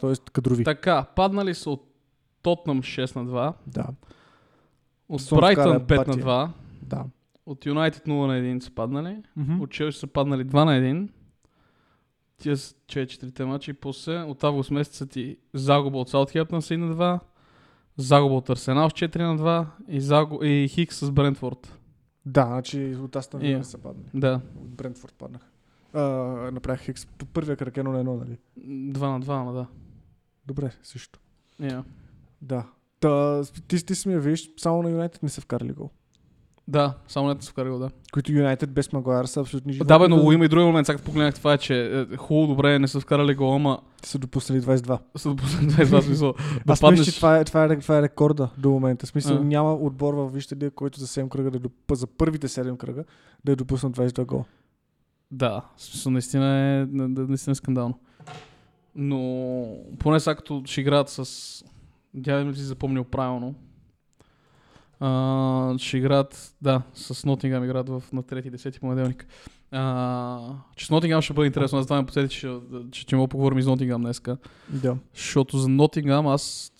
[0.00, 0.64] Тоест кадрови.
[0.64, 1.84] Така, паднали са от
[2.42, 3.86] Тотнам 6 на 2, Да,
[5.08, 6.24] от Сон Брайтън вкара 5 на батия.
[6.24, 6.48] 2,
[6.82, 7.04] да.
[7.46, 9.60] от Юнайтед 0 на 1 са паднали, Мгм.
[9.60, 11.08] от Челси са паднали 2 на 1.
[12.38, 16.76] Тия са 4-те мача и после от август месеца ти загуба от Саутхемптън са и
[16.76, 17.20] на 2,
[17.96, 20.44] загуба от Арсенал с 4 на 2 и, загу...
[20.44, 21.78] и Хикс с Брентфорд.
[22.26, 23.58] Да, значи от Астън Вила Е.
[23.58, 24.08] не са паднали.
[24.14, 25.46] Да, От Брентфорд паднаха.
[26.52, 28.38] Направих хикс по първия кръг едно на едно, нали?
[28.58, 29.66] 2 на 2, ама да.
[30.46, 31.20] Добре, също.
[31.60, 31.82] Yeah.
[32.42, 32.66] Да.
[33.00, 35.90] Та, ти, ти си ми я виж, само на Юнайтед не са вкарали гол.
[36.68, 37.90] Да, само не са вкарали да.
[38.12, 39.88] Които Юнайтед без Магуайр са абсолютни животни.
[39.88, 40.86] Да, бе, но има и други момент.
[40.86, 44.60] Сега погледнах това е, че е, хубаво, добре, не са вкарали гол, ама са допуснали
[44.60, 44.98] 22.
[45.16, 46.34] са допуснали 22 смисъл.
[46.66, 47.16] Да Аз мисля, че паднеш...
[47.16, 49.06] това е, това, е, това е рекорда до момента.
[49.06, 49.40] Смисъл А.
[49.40, 51.58] няма отбор в Вижте лига, който за 7 кръга, да
[51.92, 53.04] е за първите 7 кръга
[53.44, 54.44] да е допуснал 22 гол.
[55.30, 57.98] Да, смисъл наистина е, на- на- наистина е скандално.
[58.94, 59.66] Но
[59.98, 61.64] поне сега като ще играят с...
[62.14, 63.54] Дядо ми си запомнил правилно.
[65.00, 69.26] А, ще играят, да, с Нотингам играят в, на 3-10 понеделник.
[69.70, 70.38] А,
[70.76, 71.78] че с Нотингам ще бъде интересно.
[71.78, 72.56] Аз това ме посети, че,
[72.90, 74.36] че, че мога поговорим и с Нотингам днеска.
[74.68, 74.96] Да.
[75.14, 76.72] Защото за Нотингам аз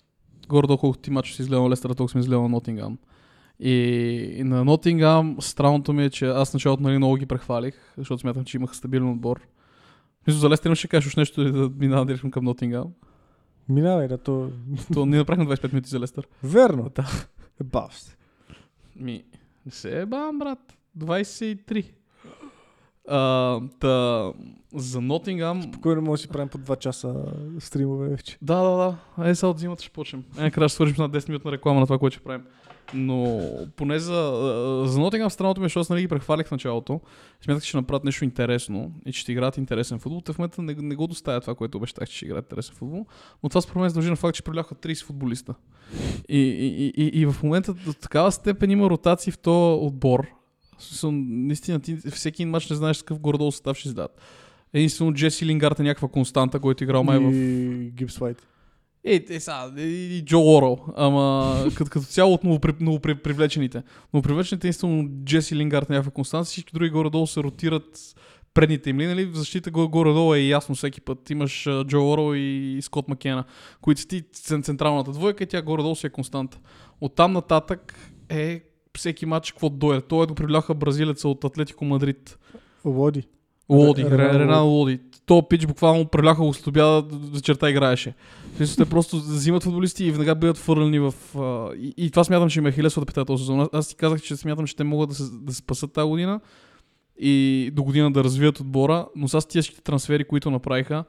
[0.49, 2.99] горе-долу колкото ти мачо си изгледал на Лестър, толкова съм изгледал на Нотингам.
[3.61, 8.45] И, на Нотингам странното ми е, че аз началото нали, много ги прехвалих, защото смятам,
[8.45, 9.41] че имаха стабилен отбор.
[10.27, 12.87] Мисля, за Лестър ще кажеш нещо и да минава директно към Нотингам.
[13.69, 14.51] Минавай, да, то...
[14.95, 16.29] То ние направихме 25 минути за Лестър.
[16.43, 16.91] Верно.
[16.95, 17.07] Да.
[17.65, 18.17] Бав се.
[18.97, 19.25] Ми,
[19.67, 20.77] не се е бам, брат.
[20.99, 21.93] 23.
[23.09, 24.33] А, та,
[24.75, 25.63] за Нотингам...
[25.63, 27.25] Спокойно може да си правим по 2 часа
[27.59, 28.39] стримове вече.
[28.43, 29.31] Да, да, да.
[29.31, 30.25] Е, сега от зимата ще почнем.
[30.39, 32.47] Е, накрая ще свържим на 10 минутна реклама на това, което ще правим.
[32.95, 33.41] Но
[33.77, 34.33] поне за,
[34.87, 37.01] за Нотингам странното ми е, защото нали ги прехвалих в началото.
[37.41, 40.21] Смятах, че ще направят нещо интересно и че ще играят интересен футбол.
[40.21, 43.07] Те в момента не, не го доставят това, което обещах, че ще играят интересен футбол.
[43.43, 45.55] Но това според мен се дължи на факт, че привляха 30 футболиста.
[46.29, 50.27] И, и, и, и, в момента до такава степен има ротации в този отбор.
[50.79, 54.21] Смисъл, наистина, ти всеки мач не знаеш какъв горе-долу състав ще издадат.
[54.73, 58.47] Единствено Джеси Лингард е някаква константа, който е играл май в И Гибс Уайт.
[59.05, 63.83] Ей, е, сега, и, Джо Уоръл, ама като, като цяло от новопри, новопривлечените.
[64.15, 68.15] Новопривлечените единствено Джеси Лингард някаква константа, всички други горе-долу се ротират
[68.55, 69.25] предните им ли, нали?
[69.27, 71.31] В защита го- горе-долу е ясно всеки път.
[71.31, 73.45] Имаш Джо Уоръл и Скот Макена,
[73.81, 76.59] които са ти цен- централната двойка и тя горе-долу си е константа.
[77.01, 77.95] Оттам нататък
[78.29, 78.63] е
[78.97, 80.01] всеки матч какво дойде.
[80.01, 82.39] Той го привляха бразилеца от Атлетико Мадрид.
[82.85, 83.23] Лоди.
[83.69, 85.01] Лоди, Ре- Ренал Ренал Лоди.
[85.27, 87.05] То пич буквално преляха го обяда,
[87.35, 88.15] вечерта играеше.
[88.77, 91.15] Те просто взимат футболисти и веднага бидат фърлени в...
[91.37, 93.69] а, и, и, това смятам, че им е хилесовата пета този сезон.
[93.73, 96.41] Аз, ти казах, че смятам, че те могат да се, да се спасат тази година
[97.19, 101.05] и до година да развият отбора, но с тежките трансфери, които направиха,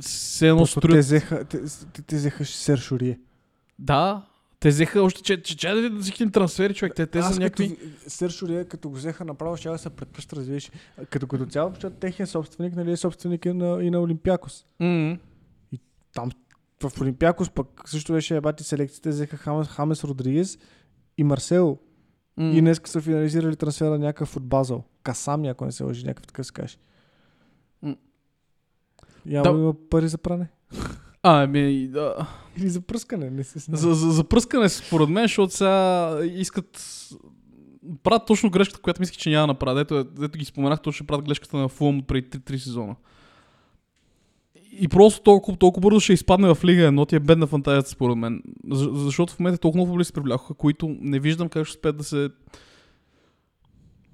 [0.00, 1.04] все едно Просто те строят...
[1.04, 1.58] взеха, те,
[1.92, 3.18] те, те взеха Сер Шурие.
[3.78, 4.22] Да,
[4.60, 7.40] те взеха още, че, че, че, да всички им трансфери, човек, те, те Аз са
[7.40, 7.76] някакви...
[8.18, 10.70] Като, Шурие, като го взеха направо, ще да се предпочитат, разбираш.
[11.10, 14.66] Като като цяло, защото техният собственик, нали, е собственик и на, и на Олимпиакос.
[14.80, 15.18] М,
[16.82, 20.58] В Олимпиакос пък също беше бати селекцията, взеха Хамес, Хамес Родригес
[21.18, 21.78] и Марсел.
[22.36, 22.44] м.
[22.44, 24.84] И днес са финализирали трансфера някакъв от Базъл.
[25.02, 26.76] Касам, ако не се лъжи, някакъв такъв се каже.
[27.82, 27.96] М.
[29.26, 29.58] Явно Да.
[29.58, 30.48] има пари за пране.
[31.28, 32.26] А, ами, да.
[32.58, 33.76] Или за пръскане, не се знае.
[33.76, 36.82] За, за, за пръскане, според мен, защото сега искат.
[38.02, 39.90] Правят точно грешката, която мислех, че няма да направят.
[39.90, 42.96] Ето, ето ги споменах, точно ще правят грешката на Фулм преди 3, сезона.
[44.80, 48.16] И просто толкова, толкова бързо ще изпадне в Лига 1, ти е бедна фантазията, според
[48.16, 48.42] мен.
[48.70, 52.04] За, защото в момента толкова много футболисти привлякоха, които не виждам как ще успеят да
[52.04, 52.30] се...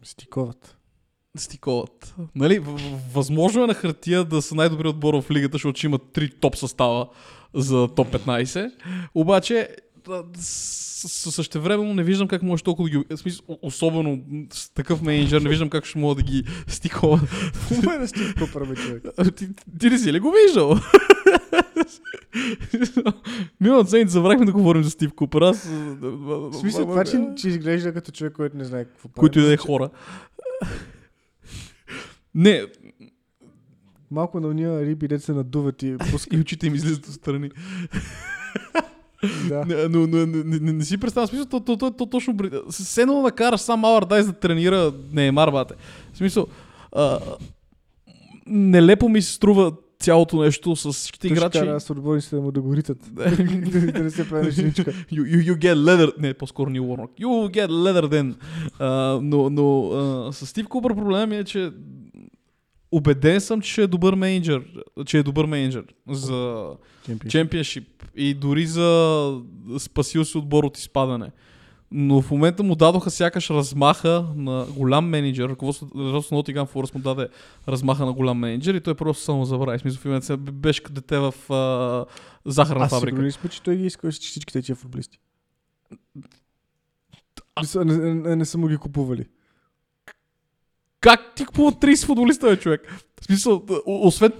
[0.02, 0.78] Стиковат.
[1.36, 2.14] Стиковат.
[2.34, 5.86] Нали, в- в- възможно е на хартия да са най-добри отбор в лигата, защото ще
[5.86, 7.08] имат три топ състава
[7.54, 8.70] за топ 15.
[9.14, 9.68] Обаче,
[10.34, 13.04] същевременно не виждам как може толкова да ги...
[13.10, 14.18] В смисъл, особено
[14.52, 17.20] с такъв менеджер, не виждам как ще мога да ги стикова.
[17.98, 19.02] На Стив Купър, бе, човек.
[19.36, 20.76] ти, ти не си ли го виждал?
[23.60, 25.40] Миналата седмица забравихме да говорим за Стив Купер.
[25.40, 25.68] Аз...
[26.00, 29.20] В смисъл, това, че, че изглежда като човек, който не знае какво прави.
[29.20, 29.90] Които и да е хора.
[32.34, 32.66] Не,
[34.12, 36.32] Малко на уния риби, дете се надуват и пускат.
[36.36, 37.50] и очите им излизат отстрани.
[39.48, 39.64] да.
[39.64, 42.36] Не, но, но, не, не, не, не си представям, смисъл, то, то, то, то точно...
[42.70, 45.74] С едно да караш сам Алардайс да тренира Неймар, бате.
[46.12, 46.46] В смисъл,
[46.92, 47.18] а,
[48.46, 51.58] нелепо ми се струва цялото нещо с всичките Той ще играчи.
[51.58, 52.98] кара с отборниците да му да го ритат.
[53.12, 54.92] да не се прави на шиничка.
[54.92, 56.12] you, you, you get leather...
[56.18, 57.10] Не, по-скоро Нил Уорнок.
[57.20, 58.34] You get leather then.
[58.78, 61.72] А, но но а, с Стив Купър проблем е, че
[62.92, 64.64] убеден съм, че е добър менеджер.
[65.06, 66.68] Че е добър менеджер за
[67.28, 69.40] чемпионшип и дори за
[69.78, 71.30] спасил си отбор от изпадане.
[71.94, 75.48] Но в момента му дадоха сякаш размаха на голям менеджер.
[75.48, 77.28] Ръководството на Nottingham Forest му даде
[77.68, 79.78] размаха на голям менеджер и той просто само забрави.
[79.78, 82.04] Смисъл, в момента се беше като дете в а,
[82.44, 83.10] захарна Аз фабрика.
[83.10, 85.18] сигурен ли сме, че той ги иска всичките тия футболисти?
[87.74, 89.24] Не, не, не, не са му ги купували.
[91.02, 92.92] Как ти купува 30 футболиста, бе, човек?
[93.20, 94.32] В смисъл, освен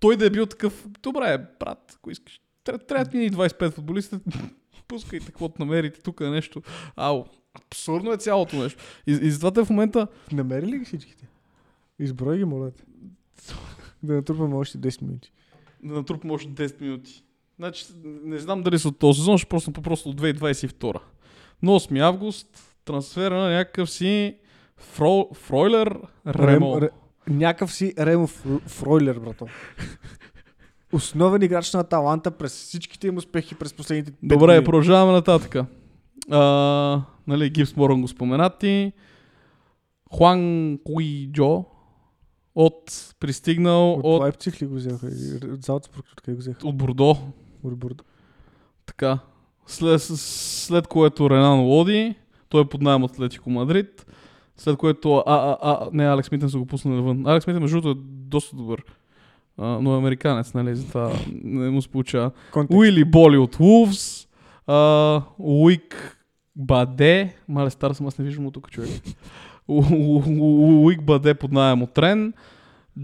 [0.00, 4.20] той да е бил такъв, добре, брат, ако искаш, тря- трябва ми и 25 футболиста,
[4.88, 6.62] пускайте каквото намерите тук нещо.
[6.96, 8.82] Ау, абсурдно е цялото нещо.
[9.06, 11.28] И, и затова те в момента, Намери ли ги всичките?
[11.98, 12.84] Изброй ги, моля те.
[14.02, 15.32] Да натрупаме още 10 минути.
[15.82, 17.24] да натрупам още 10 минути.
[17.58, 21.00] Значи, не знам дали са от този сезон, ще просто по-просто от 2022.
[21.62, 24.38] На 8 август, трансфера на някакъв си
[24.78, 26.66] Фро, Фройлер Ремо.
[26.66, 26.90] Рем- Ре-
[27.28, 29.46] Някакъв си Ремо Фр- Фройлер, брато.
[30.92, 34.64] Основен играч на Аталанта през всичките им успехи през последните 5 Добре, години.
[34.64, 35.56] продължаваме нататък.
[36.30, 38.92] А, нали, Гипс Моран го споменати.
[40.12, 41.64] Хуан Куиджо
[42.54, 45.08] от пристигнал От, от, Лайпциг ли го взеха?
[45.60, 46.68] Залцбург, откъде го взеха?
[46.68, 47.16] от Бордо.
[47.62, 48.04] От Бурдо.
[48.86, 49.18] Така.
[49.66, 52.14] След, след което Ренан Лоди,
[52.48, 54.06] той е под найем Атлетико Мадрид.
[54.58, 57.26] След което, а, а, а, не, Алекс Митен са го пуснали навън.
[57.26, 58.82] Алекс Митен, между другото, е доста добър.
[59.58, 61.12] А, но е американец, нали, затова
[61.44, 62.30] не му се получава.
[62.52, 62.78] Контекст.
[62.78, 64.28] Уили Боли от Wolves.
[64.66, 66.18] а, Уик
[66.56, 67.36] Баде.
[67.48, 68.90] Мале стар съм, аз не виждам от тук човек.
[69.68, 72.32] Уик Баде под найем от Рен.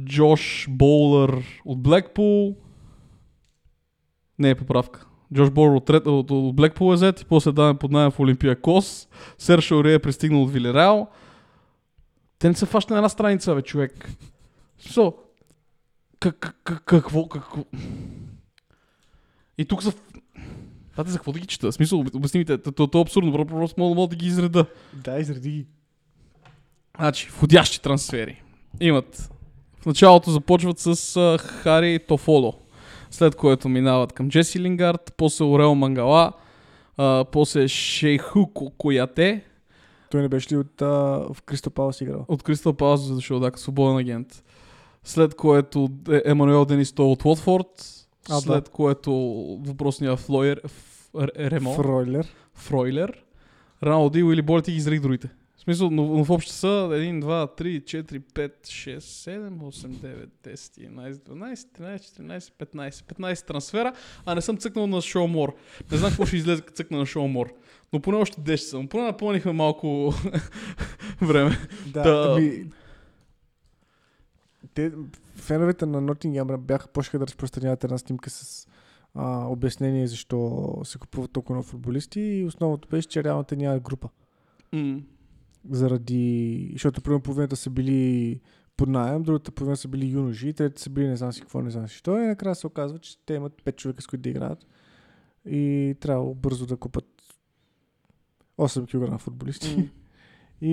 [0.05, 2.57] Джош Боулър от Блекпул.
[4.39, 5.07] Не е поправка.
[5.35, 8.61] Джош Боулър от, от, от Блекпул е взет и после даваме под найем в Олимпия
[8.61, 9.09] Кос.
[9.39, 11.09] Серж Ория е пристигнал от Вилереал.
[12.45, 14.09] Те не са фащани на една страница, бе, човек.
[14.83, 15.15] So,
[16.21, 17.65] как, как, как, какво, какво?
[19.59, 19.93] И тук са...
[20.97, 21.71] Тате, за какво да ги чета?
[21.71, 24.67] В смисъл, обясни ми то, то, е абсурдно, про- просто мога, мога да ги изреда.
[24.93, 25.67] Да, изреди ги.
[26.97, 28.43] Значи, входящи трансфери.
[28.81, 29.33] Имат.
[29.81, 32.55] В началото започват с а, Хари Тофоло,
[33.11, 36.33] след което минават към Джеси Лингард, после Орел Мангала,
[36.97, 39.45] а, после Шейху Ко- Кояте
[40.15, 40.87] Той не беше ли от а,
[41.33, 42.25] в Кристо Палас играл?
[42.29, 44.45] от Кристал Палас дошъл, да, като свободен агент.
[45.05, 47.67] След което е- Емануел Денис той от Уотфорд,
[48.31, 48.41] А, да.
[48.41, 49.13] след което
[49.61, 50.61] въпросния Флойер,
[51.39, 51.73] Ремо.
[51.75, 52.35] Фройлер.
[52.55, 53.25] Фройлер,
[53.83, 55.29] Раналди или Болти ги изрих другите.
[55.65, 60.29] Смисъл, но, но в общи са 1, 2, 3, 4, 5, 6, 7, 8, 9,
[60.45, 62.91] 10, 11, 12, 13, 14, 15.
[62.91, 63.93] 15 трансфера,
[64.27, 65.55] а не съм цъкнал на Шоу Мор.
[65.93, 67.53] Не знам какво ще излезе като цъкна на Шоу Мор.
[67.93, 68.89] Но поне още 10 съм.
[68.89, 70.15] Поне напълнихме малко
[71.23, 71.59] време.
[71.87, 72.35] Да, Да.
[72.37, 72.65] ами...
[74.75, 74.93] Те,
[75.35, 78.69] феновете на Nottingham бяха почнаха да разпространяват една снимка с
[79.15, 83.83] а, обяснение защо се купуват толкова много футболисти и основното беше, че реално те нямат
[83.83, 84.09] група.
[84.73, 85.01] М.
[85.71, 86.69] Заради...
[86.73, 88.41] Защото примерно половината са били
[88.77, 91.71] под найем, другата половина са били юноши, третите са били не знам си какво, не
[91.71, 92.19] знам си що.
[92.19, 94.67] И накрая се оказва, че те имат 5 човека с които да играят.
[95.47, 97.05] И трябва бързо да купат
[98.59, 99.77] 8 кг футболисти.
[99.77, 99.85] М.
[100.61, 100.73] И,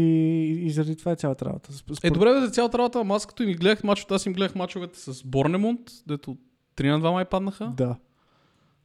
[0.60, 1.71] и заради това е цялата работа.
[1.71, 4.25] Сп- Е, според- добре, бе, за цялата работа, ама аз като им гледах мачовете, аз
[4.25, 6.38] им гледах мачовете с Борнемонт, дето
[6.75, 7.73] 3 на 2 май паднаха.
[7.77, 7.95] Да.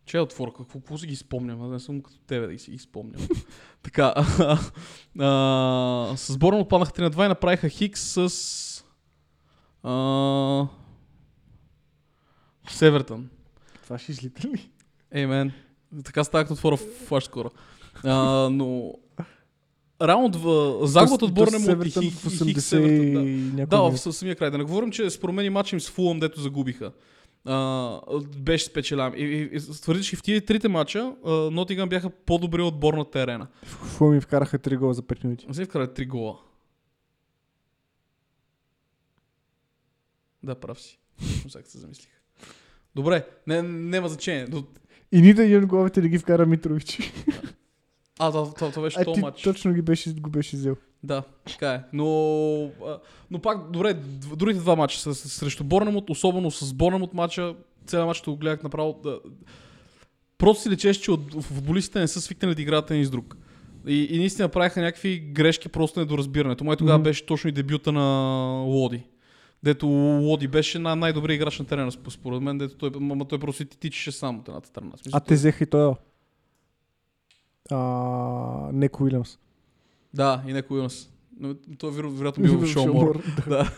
[0.07, 1.63] Че е отвор, какво, какво си ги спомням?
[1.63, 3.29] Аз не съм като тебе да си ги спомням.
[3.83, 4.59] така, а,
[5.19, 8.85] а, с Борн отпаднаха 3 на 2 и направиха Хикс с
[9.83, 10.67] а,
[12.69, 13.29] Севертън.
[13.83, 14.71] Това ще излита ли?
[15.13, 15.53] Ей, мен,
[16.05, 17.51] така става като отвора в флаш скоро.
[18.05, 18.95] А, но
[20.03, 23.25] раунд в загубата от Борнемут и Севертън Хи- в и Хикс 80 Евертън,
[23.57, 23.63] да.
[23.63, 24.51] и Да, в самия край.
[24.51, 26.93] Да не говорим, че според мен и матча им с Фулъм, дето загубиха.
[27.47, 28.01] А,
[28.39, 29.15] беше спечелям.
[29.17, 31.15] И, и, и твърдиш, и в тия трите матча
[31.53, 33.47] Нотингъм бяха по-добри от отборната арена.
[33.65, 35.47] Фу ми вкараха 3 гола за 5 минути.
[35.49, 36.39] Не се вкара три гола.
[40.43, 40.99] Да, прав си.
[41.49, 42.11] Сега се замислих.
[42.95, 44.47] Добре, не, няма значение.
[44.47, 44.65] До...
[45.13, 47.13] И нито един от головете не ги вкара Митрович.
[48.19, 49.43] А, това, това, това беше А то матч.
[49.43, 50.77] точно ги беше, го беше взел.
[51.07, 51.81] Да, така е.
[51.93, 52.07] Но,
[53.31, 53.95] но пак, добре,
[54.37, 57.55] другите два матча с, срещу Борнемот, особено с Борнемот матча,
[57.87, 59.01] целият матч го гледах направо.
[59.03, 59.21] Да,
[60.39, 63.37] просто си лечеше, че от, футболистите не са свикнали да играят един с друг.
[63.87, 66.65] И, и наистина правиха някакви грешки, просто недоразбирането.
[66.65, 67.05] Май тогава Мгм.
[67.05, 68.03] беше точно и дебюта на
[68.67, 69.03] Лоди.
[69.63, 73.39] Дето Лоди беше на най-добрият играч на терена, сп- според мен, дето той, ама той
[73.39, 74.91] просто си тичеше сам от едната страна.
[74.97, 75.95] Смисъл, А те взеха и той.
[77.71, 77.77] А,
[78.73, 79.39] Неко Уилямс.
[80.15, 81.13] Да, и някой нас.
[81.41, 83.23] Но той веро- вероятно бил в Шоумор.
[83.49, 83.71] Да.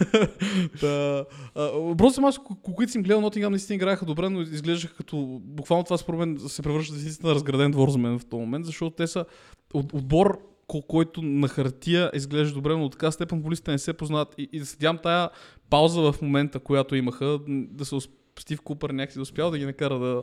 [0.81, 1.25] да.
[1.55, 5.41] А, Въпросът е, аз, ко- които съм гледал, Нотингам наистина играеха добре, но изглеждаха като...
[5.45, 8.97] Буквално това според мен се превръща наистина разграден двор за мен в този момент, защото
[8.97, 9.25] те са
[9.75, 13.93] от, отбор, ко- който на хартия изглежда добре, но от така степен футболистите не се
[13.93, 14.35] познават.
[14.39, 15.31] И, и да седям тая
[15.71, 17.97] пауза в момента, която имаха, да се
[18.41, 20.23] Стив Купър някакси да успял да ги накара да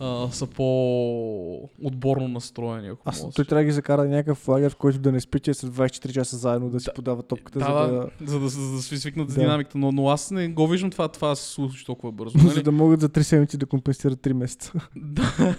[0.00, 2.88] а, са по-отборно настроени.
[2.88, 5.72] Ако Аз, той трябва да ги закара някакъв лагер, в който да не спича след
[5.72, 6.92] 24 часа заедно да си Да.
[6.92, 9.40] подава топката, Да, за да, за да, за да се свикнат с Да.
[9.40, 12.38] динамиката, но, но аз не го виждам това, това се случи толкова бързо.
[12.38, 12.62] за Нали?
[12.62, 14.72] да могат за 3 седмици да компенсират 3 месеца.
[14.96, 15.54] да.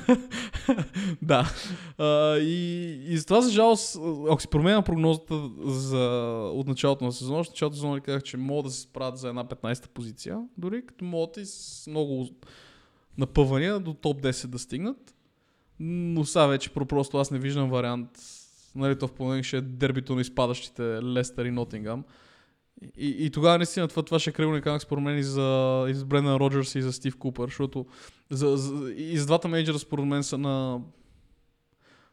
[1.21, 1.51] да.
[1.97, 3.97] А, и, и за това, за жалост,
[4.29, 5.99] ако си променя прогнозата за,
[6.53, 9.27] от началото на сезона, в началото на сезона казах, че могат да се справят за
[9.29, 12.27] една 15-та позиция, дори като могат и с много
[13.19, 15.15] напъвания до топ 10 да стигнат.
[15.79, 18.10] Но сега вече про- просто аз не виждам вариант.
[18.75, 22.03] Нали, то в понеделник ще е дербито на изпадащите Лестър и Нотингам.
[22.97, 25.41] И, и тогава наистина това, това ще е крайно уникално според мен и за,
[25.89, 27.86] и за Брендан Роджерс и за Стив Купър, защото
[28.29, 30.82] за, за, и за двата менеджера според мен са на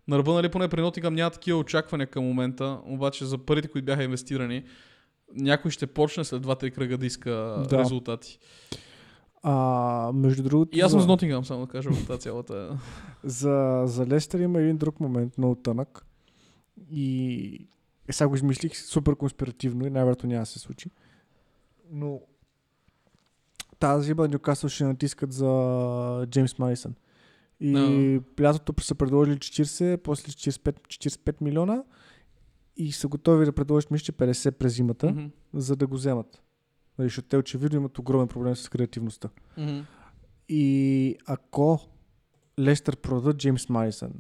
[0.09, 3.85] на ръба, нали, поне при Нотингам няма такива очаквания към момента, обаче за парите, които
[3.87, 4.65] бяха инвестирани,
[5.35, 7.31] някой ще почне след 2-3 кръга да иска
[7.71, 7.79] Да.
[7.79, 8.39] резултати.
[9.43, 12.79] А, между другото, И аз съм за, с Нотингам, само да кажа в тази цялата.
[13.25, 16.07] за, за Лестър има един друг момент, много тънък.
[16.91, 17.69] И
[18.09, 20.91] е, сега го измислих супер конспиративно и най-вероятно няма да се случи.
[21.91, 22.21] Но
[23.79, 26.95] тази зима Нюкасъл ще натискат за Джеймс Марисън.
[27.61, 28.43] И Да.
[28.43, 31.83] лятото са предложили 40, после 45, 45 милиона
[32.77, 35.25] и са готови да предложат мисля, че 50 през зимата, Мгм.
[35.55, 36.43] за да го вземат.
[36.99, 39.29] Нали, Защото те очевидно имат огромен проблем с креативността.
[39.57, 39.81] Мгм.
[40.49, 41.81] И ако
[42.61, 44.13] Лестър продадат Джеймс Марисън,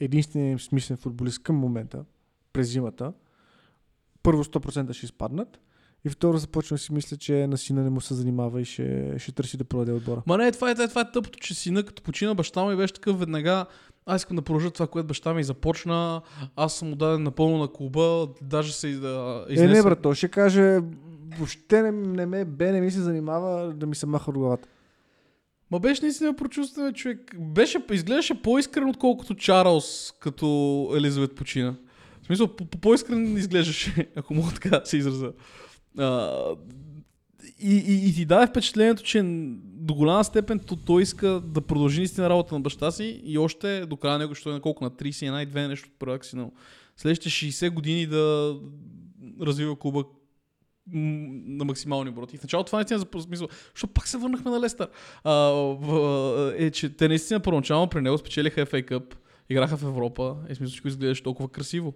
[0.00, 2.04] единственият смислен футболист към момента,
[2.52, 3.12] през зимата,
[4.22, 5.58] първо 100% ще изпаднат
[6.04, 9.14] и второ започва да си мисля, че на сина не му се занимава и ще,
[9.18, 10.22] ще търси да продаде отбора.
[10.26, 12.72] Ма не, това е, това е, това е тъпото, че сина като почина баща му
[12.72, 13.66] и беше такъв веднага,
[14.06, 16.22] аз искам да продължа това, което баща ми започна,
[16.56, 20.80] аз съм отдаден напълно на клуба, даже се да Е, не, брат, той ще каже,
[21.36, 24.68] въобще не, не ме бе, не ми се занимава да ми се маха от главата.
[25.70, 27.34] Ма беше наистина прочувствен човек.
[27.38, 31.74] Беше, изглеждаше по-искрен, отколкото Чарлз, като Елизабет почина.
[32.22, 35.32] В смисъл, по- по- по-искрен изглеждаше, ако мога така да се израза.
[35.98, 36.32] А,
[37.60, 39.22] и, и, и ти даде впечатлението, че
[39.62, 43.86] до голяма степен то, той иска да продължи наистина работа на баща си и още
[43.86, 46.36] до края на него, що е на колко, на 31 и 2 нещо от си,
[46.36, 46.52] но
[46.96, 48.56] следващите 60 години да
[49.40, 50.04] развива клуба
[50.92, 52.36] на максимални обороти.
[52.36, 54.88] И в началото това наистина за смисъл, защото пак се върнахме на Лестър.
[55.24, 59.14] А, в, е, че те наистина първоначално при него спечелиха FA Cup,
[59.48, 61.94] играха в Европа, и смисъл всичко изглеждаше толкова красиво.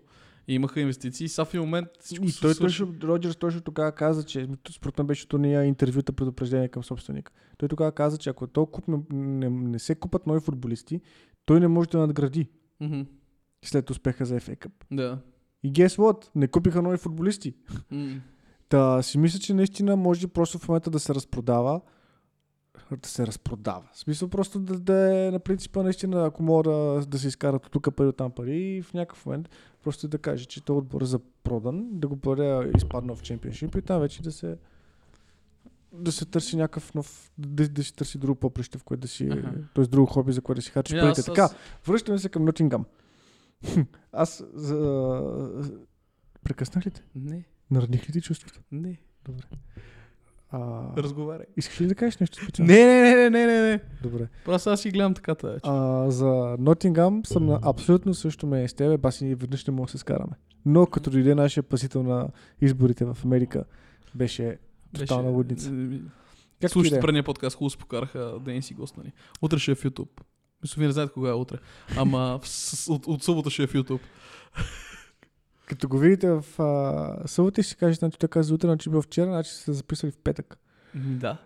[0.49, 4.49] И имаха инвестиции, сега в момент всичко И той точно, Роджерс точно тогава каза, че
[4.71, 7.33] според мен беше турния интервюта предупреждение към собственика.
[7.59, 11.01] Той тогава каза, че ако този куп не, не, не се купат нови футболисти,
[11.47, 12.49] той не може да надгради
[12.81, 13.01] Мгм.
[13.65, 14.71] след успеха за FA Cup.
[14.91, 15.19] Да.
[15.63, 16.29] И guess what?
[16.35, 17.55] Не купиха нови футболисти.
[17.91, 18.21] М.
[18.73, 21.81] Та си мисля, че наистина може просто в момента да се разпродава.
[23.03, 23.83] Да се разпродава.
[23.93, 27.67] В смисъл просто да, да е на принципа наистина, ако мога да, да се изкарат
[27.67, 29.49] от тук пари, от там пари и в някакъв момент
[29.85, 33.75] просто да каже, че този отбор е за продан, да го бъде изпаднал в чемпионшип
[33.77, 34.57] и там вече да се
[35.93, 39.29] да се търси някакъв нов, да, да си търси друго поприще, в което да си,
[39.29, 39.55] Аха.
[39.75, 39.85] т.е.
[39.85, 41.21] друго хоби, за което да си харчиш Ми, парите.
[41.21, 41.49] аз- Така,
[41.87, 42.85] връщаме се към Нотингам.
[44.13, 44.79] Аз за...
[46.45, 47.03] Прекъснах ли те?
[47.15, 48.61] Не, Наредних ли ти чувството?
[48.73, 48.97] не.
[49.25, 49.45] Добре.
[50.51, 51.47] А, Разговаряй.
[51.57, 52.73] искаш ли да кажеш нещо специално?
[52.73, 53.81] Не, не, не, не, не, не, не.
[54.03, 54.29] Добре.
[54.45, 55.61] Просто аз си гледам така тази.
[55.63, 59.87] А, за Нотингам съм на абсолютно също мнение с тебе, баси ние веднъж не мога
[59.87, 60.33] да се скараме.
[60.67, 62.29] Но като дойде нашия пасител на
[62.61, 63.65] изборите в Америка,
[64.15, 64.59] беше
[64.95, 65.71] тотална лудница.
[65.71, 67.01] Както и Слушайте да е.
[67.01, 69.13] предния подкаст, хубаво покараха Денис и гост, нали?
[69.43, 70.09] Утре ще е в YouTube.
[70.63, 71.57] Мисля, вие не знаете кога е утре.
[71.97, 74.01] Ама в, с, от, от събота ще е в YouTube.
[75.73, 79.03] Като го видите в а, събота и си кажете, значи той каза утре, значи бил
[79.03, 80.59] вчера, значи сте записали в петък.
[80.95, 81.39] Да.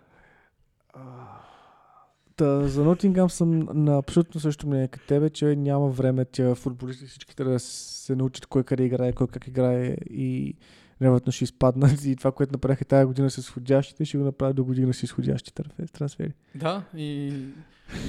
[2.35, 7.05] Та, за Нотингам съм на абсолютно също мнение като тебе, че няма време тия футболисти
[7.05, 10.55] всички трябва да се научат кой къде играе, кой как играе и
[11.01, 14.65] невероятно ще изпаднат и това, което направиха тази година с изходящите, ще го направят до
[14.65, 16.33] година с изходящи трансфе- трансфери.
[16.55, 17.33] Да, и...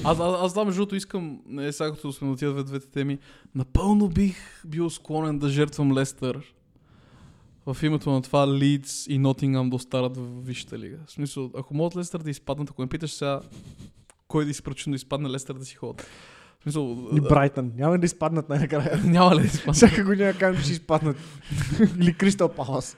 [0.05, 3.19] Аз, аз, аз да, между искам, не сега като сме отидат в двете теми,
[3.55, 6.55] напълно бих бил склонен да жертвам Лестър
[7.67, 10.99] в името на това Лидс и Нотингам да останат в Висшата лига.
[11.07, 13.41] В смисъл, ако могат Лестър да изпаднат, ако ме питаш сега
[14.29, 16.07] кой да изпрачун да изпадне Лестър да си ходят.
[16.63, 17.73] Смисъл, И Брайтън.
[17.77, 19.01] Няма да изпаднат най-накрая.
[19.05, 19.73] няма ли да изпадне?
[19.73, 21.17] Всяка година казвам, че ще изпаднат.
[22.01, 22.97] Или Кристал Палас.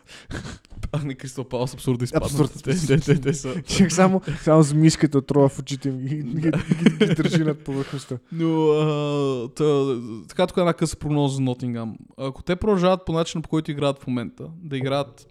[0.92, 2.30] А, не Кристал Палас, абсурд да изпаднат.
[2.30, 2.62] Абсурд.
[2.64, 3.62] Те, те, те, те са.
[3.76, 7.44] Човек само, само с мишката отрова в очите им ги, ги, ги, ги, ги държи
[7.44, 8.18] над повърхността.
[8.32, 9.96] Но, а, та,
[10.28, 11.96] така тук една къса прогноза за Нотингам.
[12.16, 15.26] Ако те продължават по начина, по който играят в момента, да играят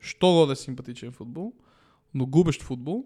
[0.00, 1.52] що годе симпатичен футбол,
[2.14, 3.04] но губещ футбол,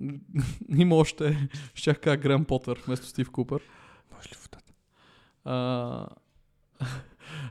[0.76, 3.62] има още, щях кажа Грем Потър вместо Стив Купър.
[4.14, 4.72] Може ли водата?
[5.44, 6.06] А,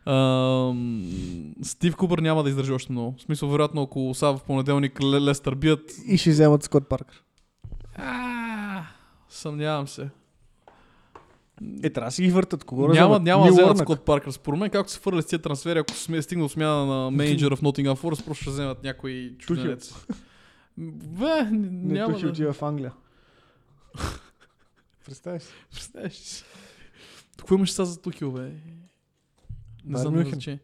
[0.12, 0.74] а,
[1.64, 3.16] Стив Купър няма да издържи още много.
[3.18, 7.24] В смисъл, вероятно, ако са в понеделник Ле- Лестър бият, И ще вземат Скот Паркър.
[7.96, 8.84] а,
[9.30, 10.10] съмнявам се.
[11.84, 12.64] Е, трябва да си ги въртат.
[12.64, 13.24] Кого Няма, вземат?
[13.24, 13.78] няма да вземат.
[13.78, 14.32] Скот Паркър.
[14.32, 17.62] Според мен, както се фърля с тия трансфери, ако сме стигнал смяна на менеджера в
[17.62, 20.06] Nottingham Forest, просто ще вземат някой чужденец.
[20.80, 22.30] Бе, Не, няма Тухи да...
[22.30, 22.94] отива в Англия.
[25.06, 25.54] Представяш си?
[25.72, 26.44] Представяш ли си?
[27.38, 28.52] Какво имаш сега за Тухил, бе?
[29.86, 30.32] Не знам Мюнхен.
[30.32, 30.60] значение.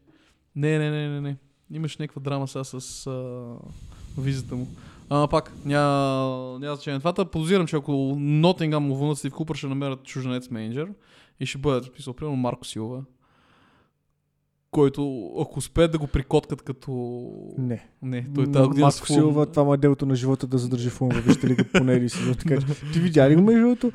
[0.55, 1.37] Не, не, не, не, не.
[1.71, 3.55] Имаш някаква драма сега с а,
[4.21, 4.67] визата му.
[5.09, 6.99] Ама пак, няма, няма значение.
[6.99, 10.91] Това подозирам, че ако Нотингам му вълнат Стив Купър, ще намерят чужденец менеджер
[11.39, 13.03] и ще бъдат, писал, примерно Марко Силва,
[14.75, 16.91] който, ако успеят да го прикоткат като...
[17.57, 17.89] Не.
[18.01, 21.11] Не, той тази година Фулъм- Силва, това му е делото на живота да задържи Фулм.
[21.11, 22.35] Вижте ли го поне един сезон.
[22.35, 23.91] Така, че, ти видя ли го между другото?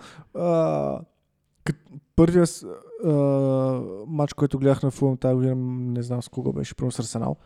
[2.16, 2.44] Първия
[3.04, 3.10] а,
[4.06, 5.54] матч, който гледах на Фулм тази година,
[5.92, 7.36] не знам с кого беше, първо с Арсенал.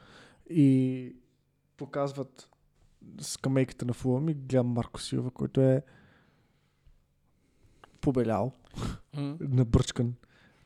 [0.51, 1.17] И
[1.77, 2.49] показват
[3.21, 5.83] скамейката на Фулм и гледам Марко Силва, който е
[8.01, 8.53] побелял,
[9.13, 10.15] А, набърчкан.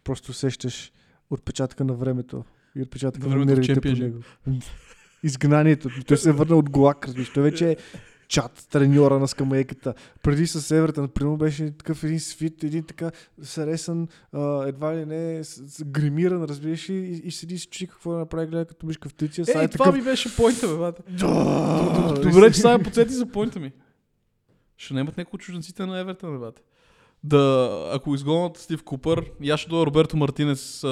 [0.04, 0.92] Просто усещаш
[1.30, 2.44] отпечатъка на времето
[2.78, 4.18] и отпечатъка На нервите по него.
[5.22, 5.88] Изгнанието.
[6.06, 7.32] Той се е върнал от Голак, разбираш.
[7.32, 7.76] Той вече е
[8.28, 9.94] чат, треньора на скамейката.
[10.22, 13.10] Преди с Евертън, примерно беше такъв един свит, един така
[13.42, 16.92] саресан, а, едва ли не, с, с гримиран, разбираш, и,
[17.24, 19.46] и седи и се чуди какво да направи, гледа като мишка в птиция.
[19.46, 19.98] Сега Е, това такъв...
[19.98, 21.02] ми беше поинта, бе, бата.
[21.08, 22.14] Да!
[22.22, 23.72] Добре, че сега подсети за поинта ми.
[24.76, 26.62] Ще немат някои чужденците на Евертън, бе, бате.
[27.24, 30.88] Да, ако изгонят Стив Купър, аз ще дойда Роберто Мартинес, а,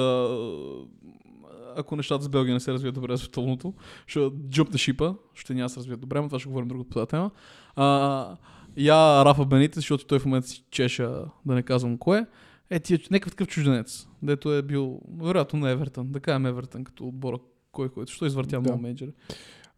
[1.77, 3.73] ако нещата с Белгия не се развият добре световното,
[4.07, 7.07] ще джъмпне шипа, ще няма се развият добре, но това ще говорим друга по тази
[7.07, 7.31] тема.
[7.75, 8.37] А,
[8.77, 12.25] я Рафа Бенитес, защото той в момента си чеша, да не казвам кое.
[12.69, 16.83] Е, ти е някакъв такъв чужденец, дето е бил, вероятно на Евертън, да кажем Евертън
[16.83, 17.37] като отбора,
[17.71, 18.59] кой който, що извъртя Да.
[18.59, 19.11] много менеджери.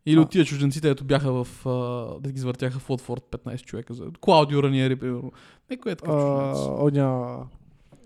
[0.05, 0.21] Или А.
[0.21, 1.69] от тия чужденците, ето бяха в, а,
[2.19, 5.31] да ги извъртяха в Уотфорд 15 човека за Клаудио Раниери, примерно.
[5.69, 6.57] Некой е такъв чужденец.
[6.81, 7.37] Оня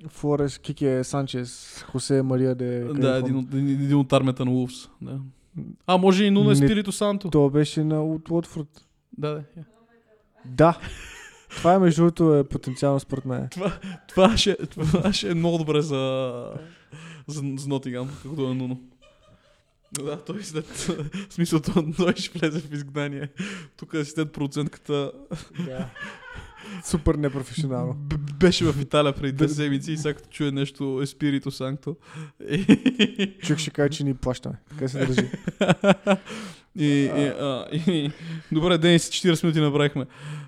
[0.08, 4.90] Флорес, Кике Санчес, Хосе Мария де Да, един от, един, от армията на Улфс.
[5.02, 5.20] Да.
[5.88, 7.30] А, може и Нуно Спирито Санто.
[7.30, 8.86] Това беше на от Уотфорд.
[9.18, 9.44] Да, да.
[10.46, 10.78] Да.
[11.50, 13.50] Това е между другото е потенциално според мен.
[14.08, 16.44] Това ще, това ще е много добре за,
[17.28, 18.82] за, за Нотингам, както е Нуно.
[19.92, 20.66] Да, той след...
[21.30, 23.30] В смисъл, той, той ще влезе в изгнание.
[23.78, 25.12] Тук асистент продуцентката
[25.66, 25.90] Да.
[26.84, 27.94] Супер непрофесионално.
[27.94, 31.96] б- беше в Италия преди две седмици и сега като чуе нещо Еспирито Санкто.
[32.42, 34.56] И, Чук ще каже, че ни плащаме.
[34.70, 35.30] Така се държи.
[36.76, 38.12] и, и, а, и,
[38.52, 40.06] добре, Денис, 40 минути направихме.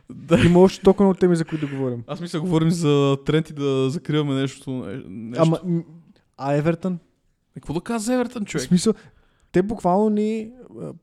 [0.09, 0.39] Да.
[0.39, 2.03] Има още толкова много теми, за които да говорим.
[2.07, 4.71] Аз мисля, говорим за тренд и да закриваме нещо.
[4.71, 5.41] не- нещо.
[5.43, 5.83] Ама,
[6.37, 6.93] а Евертън?
[6.93, 6.99] Е,
[7.53, 8.67] Какво да каза Евертън, В човек?
[8.67, 8.93] смисъл,
[9.51, 10.49] те буквално ни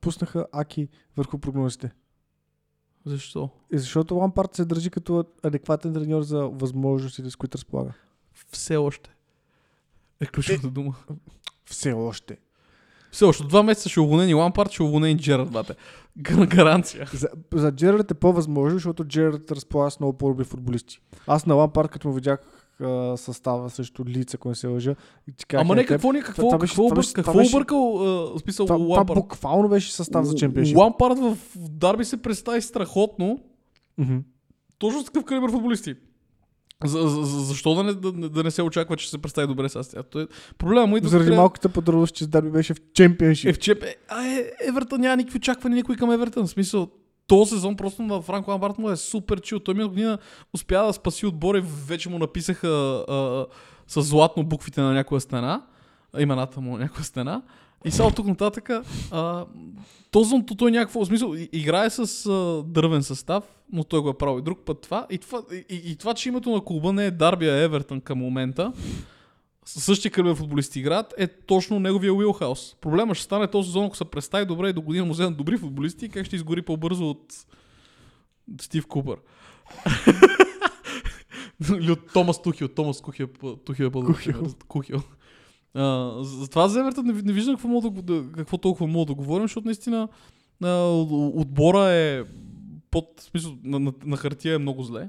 [0.00, 1.90] пуснаха аки върху прогнозите.
[3.06, 3.50] Защо?
[3.72, 7.92] И защото Лампард се държи като адекватен треньор за възможностите, с които разполага.
[8.52, 9.10] Все още.
[10.20, 10.94] Е ключовата дума.
[11.64, 12.38] Все още.
[13.12, 13.44] Все още.
[13.44, 15.74] Два месеца ще уволнени Лампард, ще уволнени Джерард, бате.
[16.18, 17.10] Гар- Гаранция.
[17.12, 21.00] За, за Джерард е по-възможно, защото Джерард разполага с много по-добри футболисти.
[21.26, 22.40] Аз на Лампард, като му видях
[22.82, 24.94] а, състава срещу лица, ако не се лъжа.
[25.28, 27.34] И ти казах, Ама е, не, теб, какво, ни, какво, това какво, това това какво
[27.34, 27.98] беше- объркал,
[28.34, 30.76] а, смисъл, това, буквално беше състав за чемпионшип.
[30.76, 33.38] Лампард в Дарби се представи страхотно,
[34.78, 35.94] точно с такъв калибър футболисти.
[36.84, 39.18] За, за, за, защо да не, да, не- да не се очаква, че ще се
[39.18, 40.04] представи добре с тях?
[40.04, 40.26] Той,
[40.58, 43.50] проблема му идва Заради откъде- малката подробност, че Дарби беше в чемпионшип.
[43.50, 43.82] Е в чеп.
[43.82, 46.46] Е, а, е, Евертън няма никакви очаквания никой към Евертън.
[46.46, 46.88] В смисъл,
[47.32, 49.60] този сезон просто на Франко Ламбард му е супер чил.
[49.60, 50.18] Той миналата година
[50.54, 53.46] успя да спаси отбора и вече му написаха а,
[53.88, 55.62] с златно буквите на някоя стена.
[56.18, 57.42] Имената му на някоя стена.
[57.84, 58.70] И сега от тук нататък
[59.10, 59.44] а,
[60.10, 64.42] сезон той някакво смисъл играе с а, дървен състав, но той го е правил и
[64.42, 65.06] друг път това.
[65.10, 68.18] И това, и, и, това че името на клуба не е Дарби, а Евертън към
[68.18, 68.72] момента,
[69.80, 72.74] същия кръвен футболисти играят, е точно неговия уилхаус.
[72.80, 75.56] Проблема ще стане този сезон, ако се представи добре и до година му вземат добри
[75.56, 77.34] футболисти, как ще изгори по-бързо от
[78.60, 79.18] Стив Купър.
[81.70, 82.68] Или от Томас Тухил.
[82.68, 83.28] Томас Кухил,
[83.64, 84.44] Тухил е по-добър.
[84.68, 85.02] Кухил.
[86.20, 89.64] затова за Евертън не, не виждам какво, мога да, какво толкова мога да говорим, защото
[89.64, 90.08] наистина
[90.64, 90.68] а,
[91.34, 92.24] отбора е
[92.90, 95.08] под, смисъл, на, на, на хартия е много зле.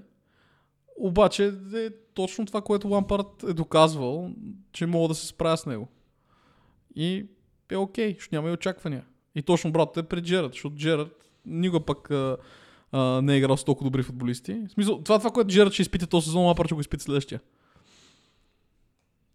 [0.95, 4.31] Обаче е точно това, което Лампард е доказвал,
[4.71, 5.87] че мога да се справя с него.
[6.95, 7.25] И
[7.71, 9.05] е окей, ще няма и очаквания.
[9.35, 12.37] И точно брат е пред Джерард, защото Джерард никога пък а,
[12.91, 14.61] а, не е играл с толкова добри футболисти.
[14.69, 17.41] В смисъл, това, това което Джерард ще изпита този сезон, Лампард ще го изпита следващия.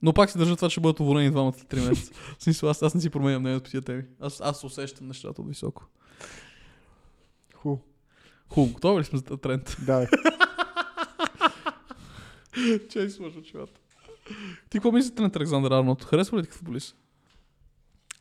[0.02, 2.12] Но пак си държа това, че бъдат уволнени двамата след 3 месеца.
[2.38, 4.02] В смисъл, аз, аз не си променям мнението по тия теми.
[4.20, 5.86] Аз, аз усещам нещата от високо.
[7.54, 7.76] Ху.
[8.48, 9.76] Хубаво, готови ли сме за тренд?
[9.86, 10.06] Давай.
[12.90, 13.80] Че е сложил чувата.
[14.70, 16.04] Ти какво мислите на Александър Арнолд?
[16.04, 16.96] Харесва ли ти футболист?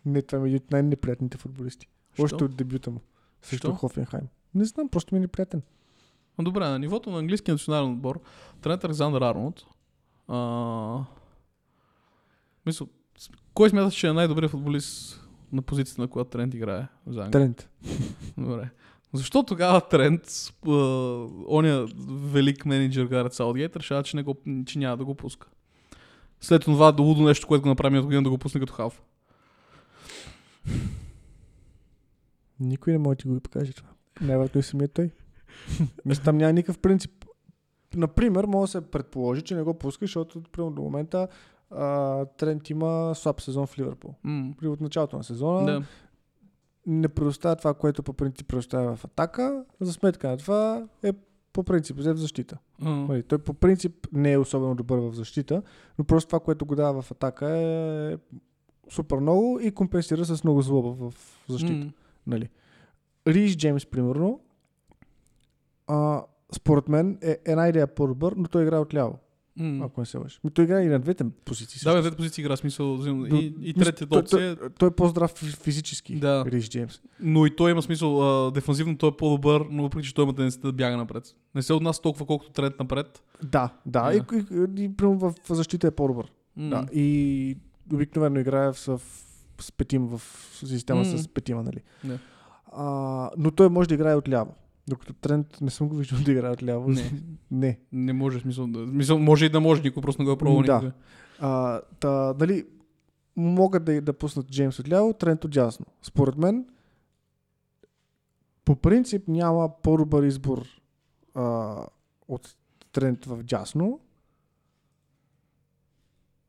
[0.05, 1.88] Не, това ми е един от най-неприятните футболисти.
[2.13, 2.23] Що?
[2.23, 3.01] Още от дебюта му.
[3.41, 3.75] Срещу Що?
[3.75, 4.28] Хофенхайм.
[4.55, 5.61] Не знам, просто ми е неприятен.
[6.41, 8.21] Добре, на нивото на английския национален отбор,
[8.61, 9.65] тренер Александър Арнолд,
[10.28, 11.03] а...
[12.65, 15.21] мисля, с- кой смяташ, че е най-добрият футболист
[15.51, 17.32] на позицията, на която Трент играе за Англия?
[17.32, 17.69] Тренд.
[18.38, 18.69] Добре.
[19.14, 20.22] Защо тогава Трент,
[21.49, 24.36] оня велик менеджер Гарет Саутгейт, решава, че, не го,
[24.66, 25.47] че няма да го пуска?
[26.41, 29.01] След това до лудо нещо, което го направи миналата година да го пусне като халф.
[32.60, 33.89] Никой не може да ти го покаже това.
[34.22, 35.12] Най-вероятно и самият той.
[36.05, 37.12] Мисля, там няма никакъв принцип.
[37.95, 41.28] Например, може да се предположи, че не го пуска, защото примерно, до момента
[41.72, 44.16] а, Трент има слаб сезон в Ливърпул.
[44.24, 44.53] М.
[44.58, 45.84] При от началото на сезона Да.
[46.88, 49.65] Не предоставя това, което по принцип предоставя в атака.
[49.81, 51.11] За сметка на това е
[51.53, 52.57] по принцип взе в защита.
[52.81, 55.61] Нали, Той по принцип не е особено добър в защита,
[55.99, 58.17] но просто това, което го дава в атака е
[58.89, 61.13] супер много и компенсира с много злоба в
[61.49, 61.85] защита.
[61.85, 61.91] М.
[62.27, 62.49] Нали.
[63.27, 64.39] Риш Джеймс, примерно,
[65.88, 69.19] а, според мен е една идея по-добър, но той играе отляво,
[69.60, 69.82] М.
[69.82, 70.39] ако не се лъжа.
[70.43, 71.76] Ми той играе и на двете позиции.
[71.76, 72.01] Да, също.
[72.01, 72.97] двете позиции игра смисъл.
[72.97, 76.43] До- И, и третата той, опция той, той, е по-здрав фи- физически, Да.
[76.47, 77.01] Риш Джеймс.
[77.20, 80.34] Но и той има смисъл, а, дефанзивно той е по-добър, но въпреки че той има
[80.34, 81.24] тенденцията да бяга напред.
[81.55, 83.24] Не се отнася толкова колкото тренд напред.
[83.43, 84.14] Да, да, Да.
[84.14, 86.26] и, и, и, примерно в защита е по-добър.
[86.58, 86.70] М.
[86.70, 87.58] Да, и
[87.93, 88.99] обикновено играе в,
[89.60, 90.22] с петима, в
[90.58, 91.05] система М.
[91.08, 91.82] с петима, нали.
[92.03, 92.20] Да.
[92.72, 92.86] А,
[93.38, 94.55] но той може да играе отляво.
[94.88, 96.89] Докато Трент не съм го виждал да играе отляво.
[96.89, 97.11] Не.
[97.51, 97.79] не.
[97.91, 100.63] Не може, смисъл, да, смисъл, може и да може, никой просто не го е пробвал
[100.63, 100.73] Да.
[100.75, 100.91] никога.
[101.39, 102.65] А, та, нали,
[103.35, 105.85] могат да, да пуснат Джеймс отляво, Трент отдясно.
[106.01, 106.65] Според мен,
[108.65, 110.63] по принцип няма по-добър избор
[111.33, 111.75] а,
[112.27, 112.55] от
[112.91, 113.99] Трент в дясно.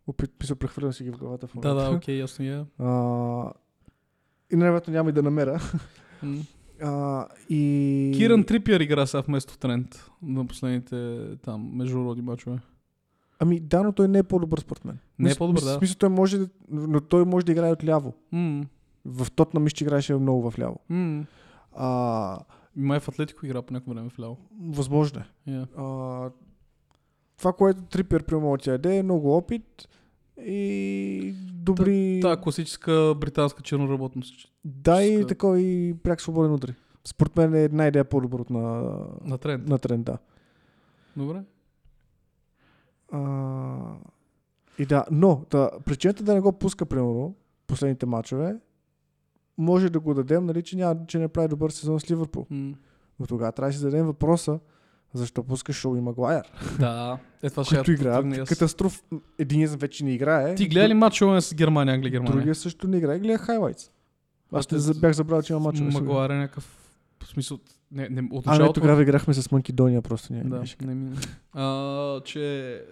[0.07, 1.91] Опит, се прехвърлям си ги в главата в Да, момента.
[1.91, 2.65] да, окей, ясно е.
[2.79, 3.53] А,
[4.53, 5.61] и най-вероятно няма и да намеря.
[6.23, 6.43] М.
[6.83, 8.13] А, и...
[8.17, 12.59] Киран Трипиер игра сега вместо тренд на последните там международни мачове.
[13.39, 14.99] Ами да, но той не е по-добър според мен.
[15.19, 15.75] Не е по-добър, да.
[15.75, 16.39] В смисъл той може,
[16.71, 18.15] но той може да играе отляво.
[18.33, 18.65] М.
[19.05, 20.81] В тот на мисля, че играеше много в ляво.
[20.89, 21.25] М.
[21.77, 22.39] А,
[22.77, 24.37] Май в Атлетико игра по някакво време в ляво.
[24.61, 25.51] възможно е.
[25.51, 25.67] Yeah.
[25.77, 26.31] А,
[27.39, 29.89] това, което Трипер прямо от даде е много опит
[30.41, 32.21] и добри...
[32.23, 34.49] Та класическа британска черноработност.
[34.65, 36.75] да, и такова и пряк свободен удари.
[37.05, 38.93] Според мен е една идея по-добър от на,
[39.25, 39.69] На тренд.
[39.69, 40.19] на тренда.
[41.17, 41.43] Добре.
[43.13, 43.95] А,
[44.79, 47.35] и да, но да, причината да не го пуска, примерно,
[47.67, 48.57] последните матчове,
[49.59, 52.47] може да го дадем, нали, че, няма, че не прави добър сезон с Ливърпул.
[52.51, 52.75] М.
[53.21, 54.59] Но тогава трябва да си зададем въпроса,
[55.15, 56.43] защо пускаш Шоу и Магуайер,
[56.81, 57.19] Да.
[57.43, 59.03] Е, това ще я играят катастроф.
[59.39, 60.55] Единият вече не играе.
[60.55, 62.33] Ти гледа ли мачове с Германия, Англия, Германия?
[62.33, 63.91] Другия също не играе, гледа хайлайтс.
[64.53, 65.93] Аз за- бях забрал, че има мачове.
[65.93, 66.01] сега.
[66.01, 66.75] Магуайер е някакъв
[67.25, 67.59] в смисъл,
[67.93, 70.33] не, не, от А, не, тогава играхме с Македония просто.
[70.33, 71.17] Не, Да, не ми...
[71.53, 72.85] А, че...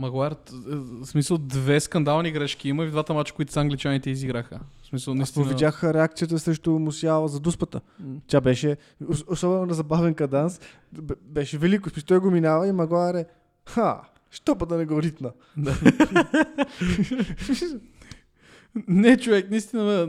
[0.00, 3.56] Магуайр, т- е, в смисъл две скандални грешки има и в двата мача, които с
[3.56, 4.60] англичаните изиграха.
[4.82, 5.44] В смисъл, Аз наистина...
[5.44, 7.80] видях реакцията срещу Мусиала за дуспата.
[8.26, 10.60] Тя беше, ос- особено на забавен каданс,
[11.22, 11.90] беше велико.
[11.90, 13.26] Смисъл, той го минава и Магуайр е,
[13.66, 15.30] ха, що па да не го ритна?
[15.56, 15.74] Да.
[18.88, 20.08] не, човек, наистина,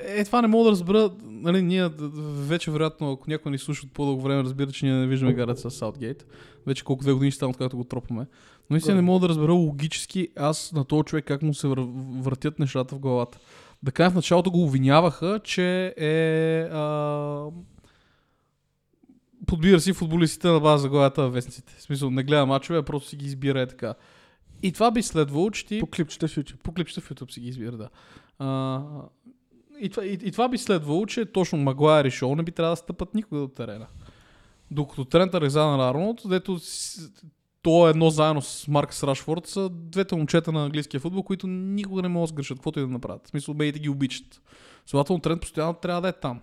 [0.00, 1.90] е, това не мога да разбера, нали, ние
[2.38, 5.60] вече вероятно, ако някой ни слуша от по-дълго време, разбира, че ние не виждаме гарата
[5.60, 6.26] с Саутгейт.
[6.66, 8.26] Вече колко две години стана, откакто го тропаме.
[8.70, 11.78] Наистина не мога да разбера логически аз на този човек как му се вър...
[12.20, 13.38] въртят нещата в главата.
[13.82, 16.60] Да кажа, в началото го обвиняваха, че е...
[16.72, 17.44] А...
[19.46, 21.74] Подбира си футболистите на база главата на вестниците.
[21.78, 23.94] В смисъл, не гледа мачове, а просто си ги избира е така.
[24.62, 26.56] И това би следвало, че ти По клипчета в YouTube.
[26.56, 27.88] по клипчета в YouTube си ги избира, да.
[28.38, 28.82] А,
[29.80, 32.72] и, това, и, и това би следвало, че точно Магуайер и Шоу не би трябвало
[32.72, 33.86] да стъпат никога до терена.
[34.70, 36.58] Докато Трент Александър Арнолд, дето
[37.68, 42.02] то е едно заедно с Маркс Рашфорд, са двете момчета на английския футбол, които никога
[42.02, 43.26] не могат да сгрешат, каквото и да направят.
[43.26, 44.42] В смисъл, бейте ги обичат.
[44.86, 46.40] Следователно Трент постоянно трябва да е там.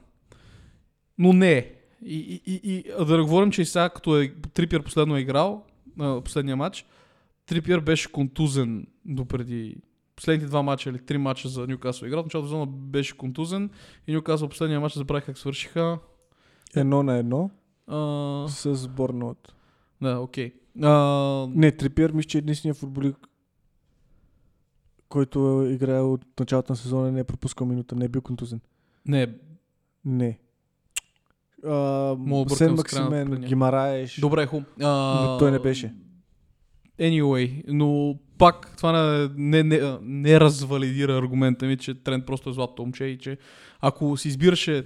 [1.17, 1.73] Но не е.
[2.05, 5.65] И, и, и, и да говорим, че и сега, като е, Трипиер последно е играл,
[5.99, 6.85] а, последния матч,
[7.45, 9.77] Трипиер беше контузен допреди
[10.15, 12.21] последните два мача или три мача за Ньюкасъл игра.
[12.21, 13.69] В началото на сезона беше контузен
[14.07, 15.99] и Ньюкасъл последния матч забравих как свършиха.
[16.75, 17.49] Едно на едно
[17.87, 19.55] А, с Борнот.
[20.01, 20.53] да, окей.
[20.81, 23.15] А, Не, Трипиер мисля, че е единственият футболик,
[25.09, 28.61] който е играл от началото на сезона, не е пропускал минута, не е бил контузен.
[29.05, 29.27] не,
[30.05, 30.39] Не.
[31.65, 32.17] А,
[32.49, 33.41] Сен Максимен.
[33.47, 34.19] Гимараеш.
[34.19, 34.65] добре, хум.
[34.81, 34.87] А,
[35.25, 35.93] Но той не беше.
[36.99, 42.53] Anyway, но пак това не, не, не, не развалидира аргумента ми, че Трент просто е
[42.53, 43.37] златото момче и че
[43.79, 44.85] ако си избираше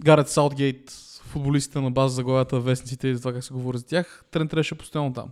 [0.00, 0.92] Гарет Саутгейт,
[1.34, 4.50] футболистите на база за главата, вестниците и за това как се говори за тях, Трент
[4.50, 5.30] трябваше постоянно там.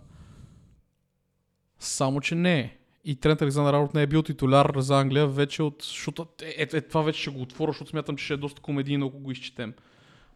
[1.79, 2.77] Само, че не е.
[3.05, 5.83] И Трент Александър Арнолд не е бил титуляр за Англия вече от...
[5.83, 8.61] Защото, е, е, е, това вече ще го отворя, защото смятам, че ще е доста
[8.61, 9.73] комедийно, ако го изчетем.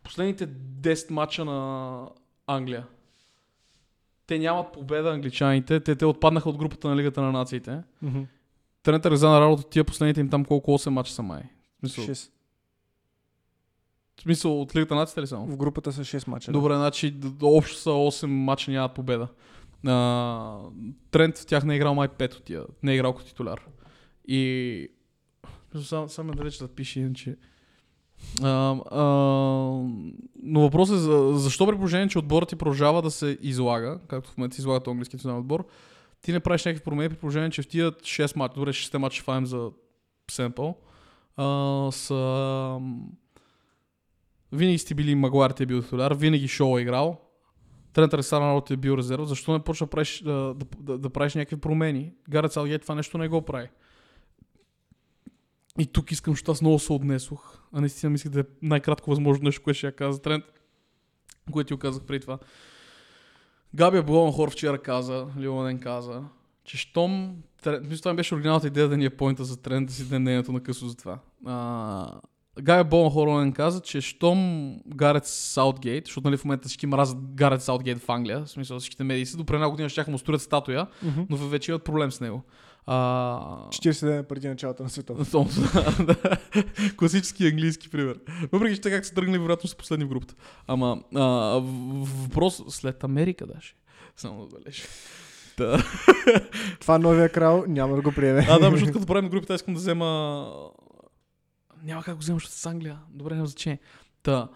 [0.04, 2.10] Последните 10 мача на
[2.48, 2.88] Англия.
[4.28, 5.80] Те нямат победа англичаните.
[5.80, 7.82] Те, те отпаднаха от групата на Лигата на нациите.
[8.02, 8.22] Мгм.
[8.84, 11.42] Трент Александър Арнолд от тия последните им там колко 8 мача са май.
[11.44, 12.34] В смисъл, Шест.
[14.18, 15.46] В смисъл от Лигата на нациите ли само?
[15.46, 16.52] В групата са 6 мача.
[16.52, 19.28] Добре, значи д- д- общо са 8 мача нямат победа.
[19.88, 20.60] А,
[21.12, 22.64] Трент в тях не е играл май 5 от тия.
[22.84, 23.62] Не е играл като титуляр.
[24.28, 24.88] И...
[25.84, 27.36] Само, само далеч да пише, иначе...
[28.44, 29.04] А, а,
[30.44, 34.32] но въпросът е за, защо при положение, че отборът ти продължава да се излага, както
[34.32, 35.68] в момента се излага английски национален отбор,
[36.22, 39.24] ти не правиш някакви промени при положение, че в тия 6 мача, добре 6 мача
[39.24, 39.70] фаем за
[40.32, 40.78] семпъл,
[41.36, 42.80] а, са
[44.58, 47.22] винаги сте били Магуар, ти е бил титуляр, винаги Шоу е играл,
[47.94, 51.36] Трент Александър Арнолд е бил резерв, защо не почва правиш, да, да, да, да правиш
[51.36, 52.14] някакви промени?
[52.30, 53.70] Гарет Салгейт това нещо не го прави.
[55.80, 59.46] И тук искам, защото аз много се отнесох, а наистина мислих да е най-кратко възможно
[59.46, 60.44] нещо, което ще я каза Трент,
[61.52, 62.40] което ти го казах преди това.
[63.76, 66.24] Габи Блонхор вчера каза, Леонен каза,
[66.64, 67.38] че щом...
[67.82, 70.52] Мисля, това беше оригиналната идея да ни е поинта за Трент, да си даде мнението
[70.52, 71.20] на късо за това.
[71.46, 72.20] А,
[72.62, 77.98] Габи Блонхор каза, че щом Гарет Саутгейт, защото нали в момента всички мразят Гарет Саутгейт
[78.00, 80.88] в Англия, в смисъл всичките медии са, до преди една година ще му строят статуя,
[81.04, 81.22] Мгм.
[81.30, 82.44] но вече имат проблем с него.
[82.86, 83.40] А,
[83.70, 85.16] 40 дена преди началото на света.
[86.98, 88.20] Класически английски пример.
[88.52, 90.36] Въпреки, че те как са тръгнали, вероятно са последни в групата.
[90.68, 91.24] Ама, а,
[92.24, 93.76] въпрос след Америка даже.
[94.16, 94.84] Само да бележа.
[95.58, 95.84] Да.
[96.80, 98.48] Това новия крал няма да го приеме.
[98.50, 100.52] А, да, защото като правим групата, искам да взема...
[101.84, 103.00] Няма как го взема, защото с Англия.
[103.10, 103.80] Добре, няма значение.
[104.24, 104.50] Та,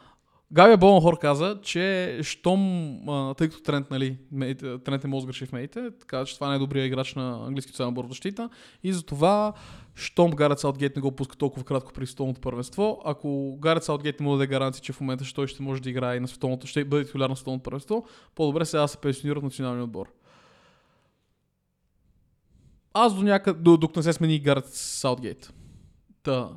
[0.53, 2.99] Габи Болнхор каза, че щом,
[3.37, 6.59] тъй като Трент, нали, медиите- Трент е мозгърши в медиите, каза, че това не е
[6.59, 8.49] добрият играч на английски отбор в защита
[8.83, 9.53] и затова,
[9.95, 14.25] щом Гарет Саутгейт не го пуска толкова кратко при световното първенство, ако Гарет Саутгейт не
[14.25, 16.85] му даде гаранция, че в момента ще той ще може да играе на световното, ще
[16.85, 18.05] бъде титуляр на световното първенство,
[18.35, 20.11] по-добре сега да се пенсионира от националния отбор.
[22.93, 25.53] Аз до някъде, до, докато не се смени Гарет Саутгейт.
[26.23, 26.49] Та,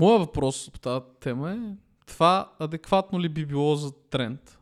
[0.00, 1.58] моя въпрос по тази тема е,
[2.06, 4.58] това адекватно ли би било за тренд?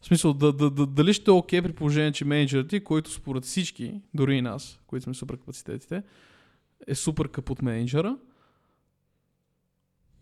[0.00, 3.12] В смисъл, да, да, да, дали ще е окей при положение, че менеджерът ти, който
[3.12, 6.02] според всички, дори и нас, които сме супер капацитетите,
[6.86, 8.16] е супер капут менеджера,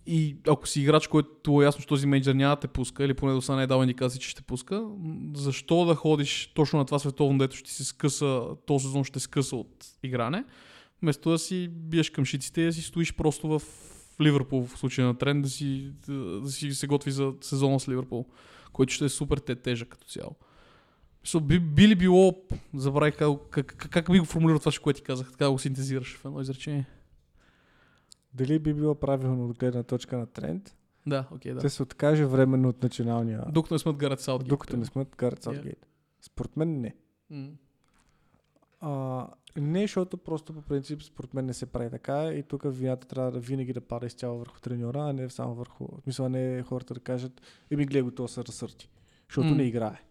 [0.07, 3.15] и ако си играч, който е ясно, че този менеджер няма да те пуска, или
[3.15, 4.89] поне до сега не е дал индикации, че ще пуска,
[5.35, 9.57] защо да ходиш точно на това световно, дето ще си скъса, този сезон ще скъса
[9.57, 10.45] от игране,
[11.03, 13.63] вместо да си биеш към шиците и да си стоиш просто в
[14.21, 17.89] Ливърпул в случая на тренд, да си, да, да си се готви за сезона с
[17.89, 18.27] Ливърпул,
[18.73, 20.37] който ще е супер те тежък като цяло.
[21.27, 22.43] So, би, би ли било,
[22.75, 26.25] забравих как, как, как, би го формулирал това, което ти казах, така го синтезираш в
[26.25, 26.87] едно изречение.
[28.35, 30.77] Дали би било правилно от гледна точка на тренд,
[31.07, 31.61] Да, окей, да.
[31.61, 34.49] да се откаже временно от националния, Докато не смът Гарет Саутгейт.
[34.49, 35.45] докато не сме Гарет Yeah.
[35.45, 35.87] Саутгейт.
[36.21, 36.95] Според мен не.
[37.31, 37.49] М.
[38.81, 39.27] А,
[39.57, 43.33] не, защото просто по принцип според мен не се прави така и тук вината трябва
[43.33, 45.87] да винаги да пада изцяло върху треньора, а не само върху...
[45.87, 48.89] В смисъл, не хората да кажат, еми гледай го, то се разсърти.
[49.29, 49.57] Защото М.
[49.57, 50.03] не играе.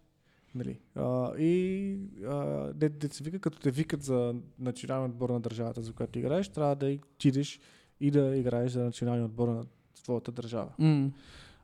[0.54, 0.80] Нали?
[0.94, 2.36] А, и а,
[2.74, 6.48] де, де се вика, като те викат за национален отбор на държавата, за която играеш,
[6.48, 7.60] трябва да отидеш
[8.00, 9.64] и да играеш за националния отбор на
[10.02, 10.72] твоята държава.
[10.78, 11.10] М.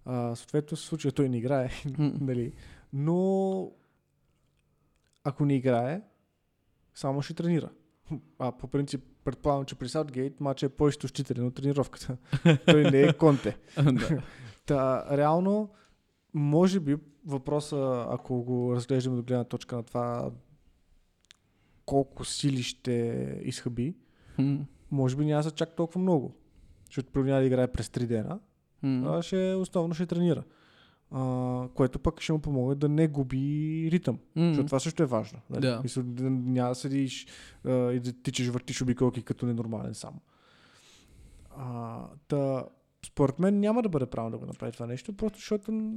[0.04, 2.12] А, съответно, в случая той не играе, М.
[2.20, 2.52] нали?
[2.92, 3.70] но
[5.24, 6.02] ако не играе,
[6.94, 7.70] само ще тренира.
[8.38, 12.16] А по принцип, предполагам, че при Саутгейт матчът е по-изтощителен от тренировката.
[12.66, 13.56] Той не е конте.
[14.66, 15.70] Та, реално,
[16.34, 20.30] може би въпроса, ако го разглеждаме до гледна точка на това
[21.86, 22.92] колко сили ще
[23.42, 23.96] изхъби,
[24.90, 26.36] може би няма да чак толкова много.
[26.86, 28.40] Защото да играе през 3 дена,
[28.82, 30.44] а ще основно ще тренира.
[31.16, 34.18] А, което пък ще му помогне да не губи ритъм.
[34.36, 34.48] М.
[34.48, 35.40] Защото това също е важно.
[35.50, 35.60] Нали?
[35.60, 35.80] Да.
[35.82, 37.26] Мисля, да няма да седиш
[37.64, 40.20] а, и да тичаш, въртиш обиколки като ненормален само.
[41.56, 41.98] А,
[42.28, 42.64] та,
[43.06, 45.92] според мен няма да бъде правилно да го направи това нещо, просто защото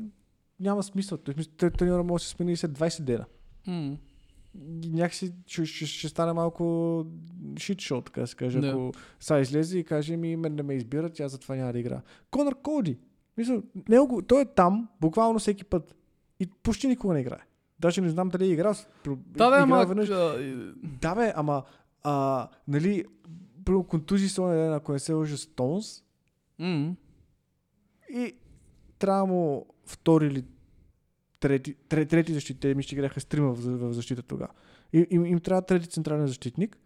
[0.59, 1.17] няма смисъл.
[1.57, 3.25] Треньора може да се смени след 20 дена.
[4.83, 7.05] И някакси ще, ще, ще стане малко
[7.59, 8.59] шит шоу, така да се каже.
[8.59, 8.67] Да.
[8.67, 12.01] Ако са излезе и каже ми, мен не ме избират, аз затова няма да игра.
[12.31, 12.97] Конър Коди.
[13.37, 15.95] Мисля, него, той е там, буквално всеки път.
[16.39, 17.41] И почти никога не играе.
[17.79, 19.85] Даже не знам дали е про- Да, да, ама...
[19.85, 20.07] веднъж.
[21.01, 21.63] Да, бе, ама,
[22.03, 23.05] а, нали,
[23.65, 26.03] първо контузии са ден, ако не се лъжа Стоунс
[26.59, 26.95] М.
[28.09, 28.33] и
[28.99, 30.45] трябва му втори или
[31.39, 32.59] трети, трети, трети защит.
[32.59, 34.51] Те ми ще играха с трима в, в защита тогава.
[34.93, 36.77] И, им, им трябва трети централен защитник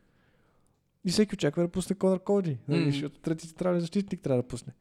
[1.06, 2.84] и всеки очаква да пусне Конър Коди, Мгм.
[2.86, 4.74] защото трети централен защитник трябва да пусне.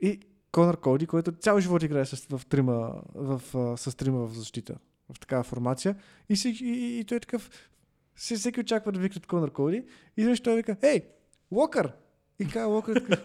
[0.00, 0.20] И
[0.56, 3.40] Конър Коди, който цял живот играе с, в трима, в,
[3.76, 4.74] с трима в защита,
[5.14, 5.96] в такава формация.
[6.28, 7.50] И, си, и, и, той е такъв,
[8.14, 9.84] все- всеки очаква да викнат Конър Коди
[10.16, 11.02] и защо той вика, ей,
[11.50, 11.92] Уокър!
[12.38, 13.18] И казва Уокър, такъв,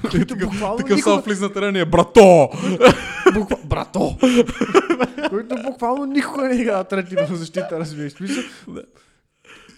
[0.10, 2.48] който буквално Такъв никога, влиза на терена и е брато!
[3.64, 4.18] брато!
[5.30, 8.12] който буквално никога не играва трети в защита, разбираш.
[8.12, 8.44] Смисъл.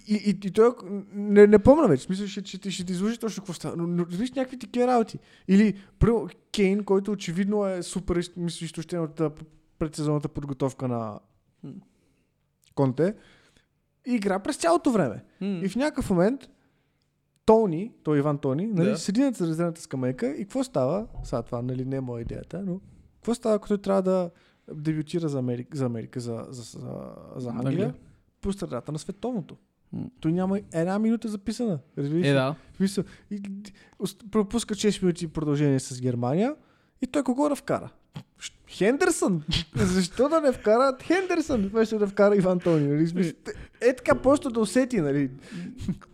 [0.09, 0.71] И, и, и той,
[1.13, 4.05] не, не помня вече, смисъл ще, ще, ще, ти изложи точно какво става, но, но
[4.05, 5.19] виж някакви такива работи.
[5.49, 9.21] Или, първо, Кейн, който очевидно е супер мисля, изтощен от
[9.79, 11.21] предсезонната подготовка на.
[12.75, 13.15] Конте,
[14.07, 15.25] игра през цялото време.
[15.41, 15.61] М.
[15.65, 16.41] И в някакъв момент
[17.45, 18.99] Тони, той Иван Тони, нали, Да.
[18.99, 21.07] седи на резервната скамейка и какво става?
[21.25, 22.81] Сега това нали, не е моя идеята, но
[23.15, 24.31] какво става, ако той трябва да
[24.75, 27.95] дебютира за Америка, за, Америка, за, за, за, за Англия, Англия.
[28.41, 29.57] по средата на световното.
[30.21, 31.79] Той няма една минута записана.
[31.99, 32.27] Разбираш?
[32.27, 32.55] Е, да.
[32.73, 33.43] В смисъл, и,
[34.31, 36.55] пропуска 6 минути продължение с Германия
[37.03, 37.91] и той кого да вкара?
[38.69, 39.43] Хендерсън!
[39.75, 42.89] Защо да не вкара Хендерсън, вместо да вкара Иван Тони?
[42.89, 43.35] Нали?
[43.81, 45.31] Е така просто да усети, нали?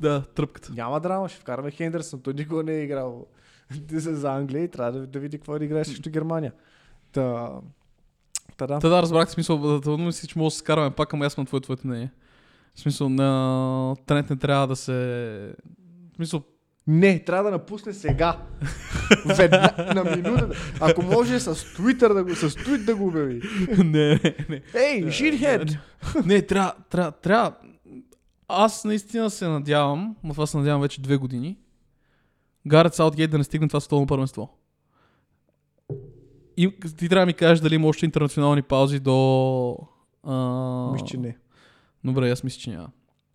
[0.00, 0.72] Да, тръпката.
[0.72, 2.20] Няма драма, ще вкараме Хендерсън.
[2.20, 3.26] Той никога не е играл
[3.90, 6.52] за Англия и трябва да, да види какво е да играе срещу Германия.
[7.12, 7.50] Та,
[8.56, 8.78] та да.
[8.78, 11.64] Та да, разбрах смисъл, да, мисля, че може да се караме пак, ама ясно твоето,
[11.64, 12.10] твоето мнение.
[12.78, 14.92] В смисъл, на Трент не трябва да се...
[16.12, 16.42] В смисъл,
[16.86, 18.38] Не, трябва да напусне сега.
[19.36, 20.48] Ведна, на минута.
[20.80, 23.40] Ако може с Twitter да го, с твит да го обяви.
[23.78, 24.62] не, не, не.
[24.74, 25.78] Ей, shithead!
[26.26, 27.52] Не, трябва, трябва, трябва.
[28.48, 31.58] Аз наистина се надявам, но това се надявам вече две години,
[32.66, 34.58] Гарет Саутгейт да не стигне това световно първенство.
[36.56, 39.76] И ти трябва да ми кажеш дали има още интернационални паузи до...
[40.22, 40.92] А...
[40.92, 41.36] Мисля, че не.
[42.04, 42.88] Добре, аз мисля, че няма.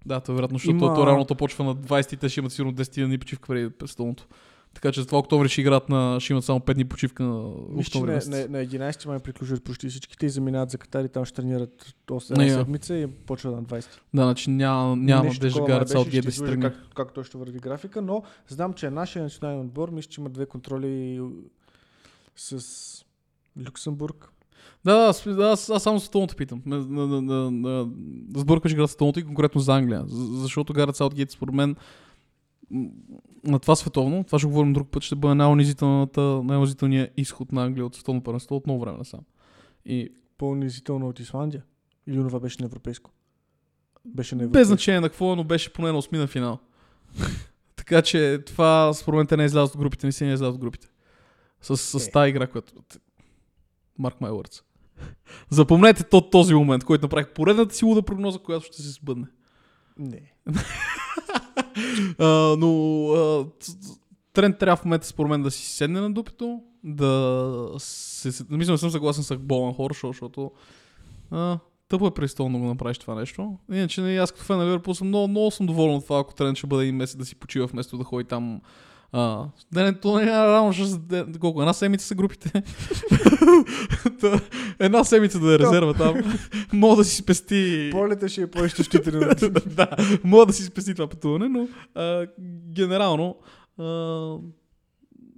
[0.06, 2.40] Да, то е вероятно, защото Има- то реално то почва на 20 и те ще
[2.40, 4.28] имат сигурно 10 дни почивка преди престолното.
[4.74, 6.20] Така че за това октомври ще играят на...
[6.20, 7.40] ще имат само 5 дни почивка на
[7.80, 11.26] октомври на, на, на 11 май приключват почти всичките и заминават за Катар и там
[11.26, 12.60] ще тренират 8 Не, една я.
[12.60, 13.86] седмица и почва на 20.
[14.14, 16.62] Да, значи няма, няма надежда Гарет Саутгейт да си тръгне.
[16.62, 20.30] Как, как той ще върви графика, но знам, че нашия национален отбор, мисля, че има
[20.30, 21.22] две контроли
[22.36, 23.06] с
[23.66, 24.30] Люксембург.
[24.86, 26.62] Да, да, аз, аз, аз само световното питам.
[26.66, 27.86] На, на, на, на, на,
[28.30, 30.04] да сбъркаш игра световното и конкретно за Англия.
[30.08, 31.76] За, защото Гарет Саутгейт, според мен,
[33.44, 37.96] на това световно, това ще говорим друг път, ще бъде най-унизителният изход на Англия от
[37.96, 39.20] световно първенство от много време насам.
[39.86, 41.64] И По-унизително от Исландия.
[42.08, 43.12] Или това беше на европейско?
[44.06, 44.68] Беше на без европейско.
[44.68, 46.60] значение на какво, но беше поне на осмина финал.
[47.76, 50.62] така че това според мен те не излязат от групите, не си не излязат от
[50.62, 50.88] групите.
[51.62, 52.12] С, с Е.
[52.12, 52.74] тази игра, която...
[54.00, 54.64] My words.
[55.50, 59.28] Запомнете то, този момент, който направих поредната си луда прогноза, която ще се сбъдне.
[60.00, 60.34] Не.
[62.20, 63.46] А, но а,
[64.34, 68.28] тренд трябва в момента според мен да си седне на дупето, да се...
[68.50, 70.52] Мисля, не съм съгласен с болен хор, защото-
[71.32, 73.58] а, тъпо е престолно да го направиш това нещо.
[73.72, 76.34] Иначе не, аз като фен на Ливърпул съм много, много съм доволен от това, ако
[76.34, 78.62] тренд ще бъде един месец да си почива вместо да ходи там
[79.16, 80.86] а, да не, то не е рано, ще,
[81.40, 82.52] колко, една седмица са групите.
[84.80, 86.16] Една седмица да е резерва там.
[86.74, 87.90] Мога да си спести...
[87.92, 89.20] Полета ще е по-изтощителен.
[89.66, 89.88] да,
[90.24, 92.28] мога да си спести това пътуване, но а,
[92.74, 93.36] генерално
[93.78, 94.38] а,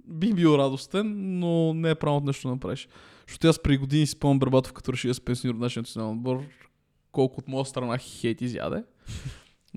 [0.08, 2.88] бих бил радостен, но не е правилно нещо да направиш.
[3.28, 6.14] Защото аз преди години си спомням Барбатов, като реши да се пенсионира от нашия национален
[6.16, 6.42] отбор,
[7.12, 8.82] колко от моя страна хейт изяде.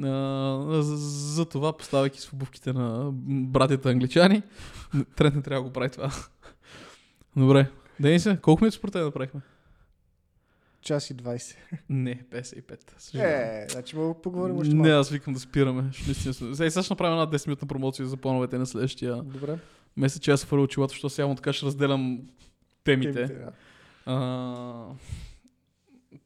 [0.04, 4.44] А, за, това, поставяйки с обувките на братята англичани,
[5.16, 6.12] Трент не трябва да го прави това.
[7.36, 7.68] Добре.
[8.00, 9.42] Денисе, колко минути според теб направихме?
[10.82, 11.56] Час и 20.
[11.90, 12.78] Не, 55.
[12.98, 13.34] Съжалявам.
[13.34, 15.90] Е, значи мога да поговорим още Не, аз викам да спираме.
[15.94, 19.58] Сега сега ще направим една 10 минутна промоция за плановете на следващия Добре.
[19.98, 22.22] месец, че аз фърля очилата, защото сега му така ще разделям
[22.84, 23.14] темите.
[23.14, 23.52] Темите, да.
[24.06, 24.86] А...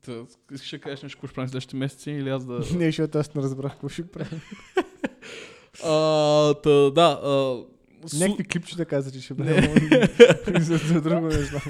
[0.06, 2.54] Та, да кажеш нещо, какво ще правим следващите месеци или аз да...
[2.54, 4.42] Не, защото аз не разбрах какво ще правим.
[5.84, 7.30] а, та, да, а...
[8.08, 9.72] су- Някакви клипчета каза, че ще правим.
[10.64, 11.62] за, за друго не знам.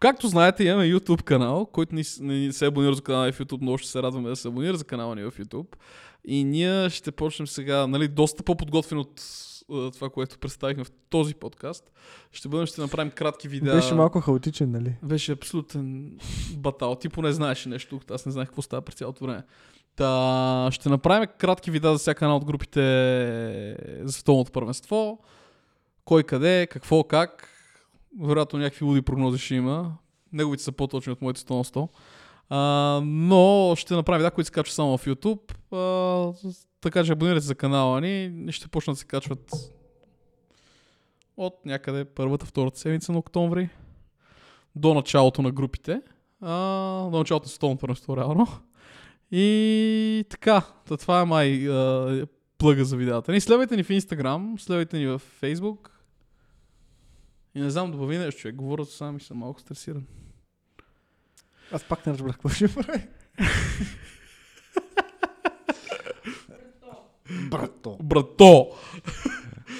[0.00, 3.78] Както знаете, имаме YouTube канал, който ни, не се абонира за канала в YouTube, но
[3.78, 5.76] ще се радваме да се абонира за канала ни в YouTube.
[6.24, 9.20] И ние ще почнем сега, нали, доста по-подготвен от
[9.92, 11.92] това, което представихме в този подкаст.
[12.32, 13.74] Ще бъдем, ще направим кратки видеа.
[13.74, 14.94] Беше малко хаотичен, нали?
[15.02, 16.18] Беше абсолютен
[16.56, 16.94] батал.
[16.94, 19.42] Ти поне знаеш нещо, аз не знаех какво става през цялото време.
[19.96, 22.80] Та, ще направим кратки видеа за всяка една от групите
[24.02, 25.18] за световното първенство.
[26.04, 27.48] Кой къде, какво, как.
[28.20, 29.96] Вероятно някакви луди прогнози ще има.
[30.32, 31.88] Неговите са по-точни от моите 100 на 100.
[32.48, 35.54] А, но ще направим видеа, които се качват само в YouTube.
[35.72, 36.48] А,
[36.82, 38.46] така че абонирайте се за канала ни.
[38.52, 39.52] Ще почнат да се качват
[41.36, 43.68] от някъде първата, втората седмица на октомври
[44.76, 46.02] до началото на групите.
[46.40, 46.56] А,
[47.10, 48.46] до началото на световното първенство, реално.
[49.30, 52.26] И така, та това е май а,
[52.58, 53.40] плъга за видеята ни.
[53.40, 55.88] Следвайте ни в Instagram, следвайте ни в Facebook.
[57.54, 58.54] И не знам, добави нещо, човек.
[58.54, 60.06] Говоря сам и съм малко стресиран.
[61.72, 63.02] Аз пак не разбрах какво ще прави.
[67.50, 67.98] Брато.
[68.02, 68.68] Брато!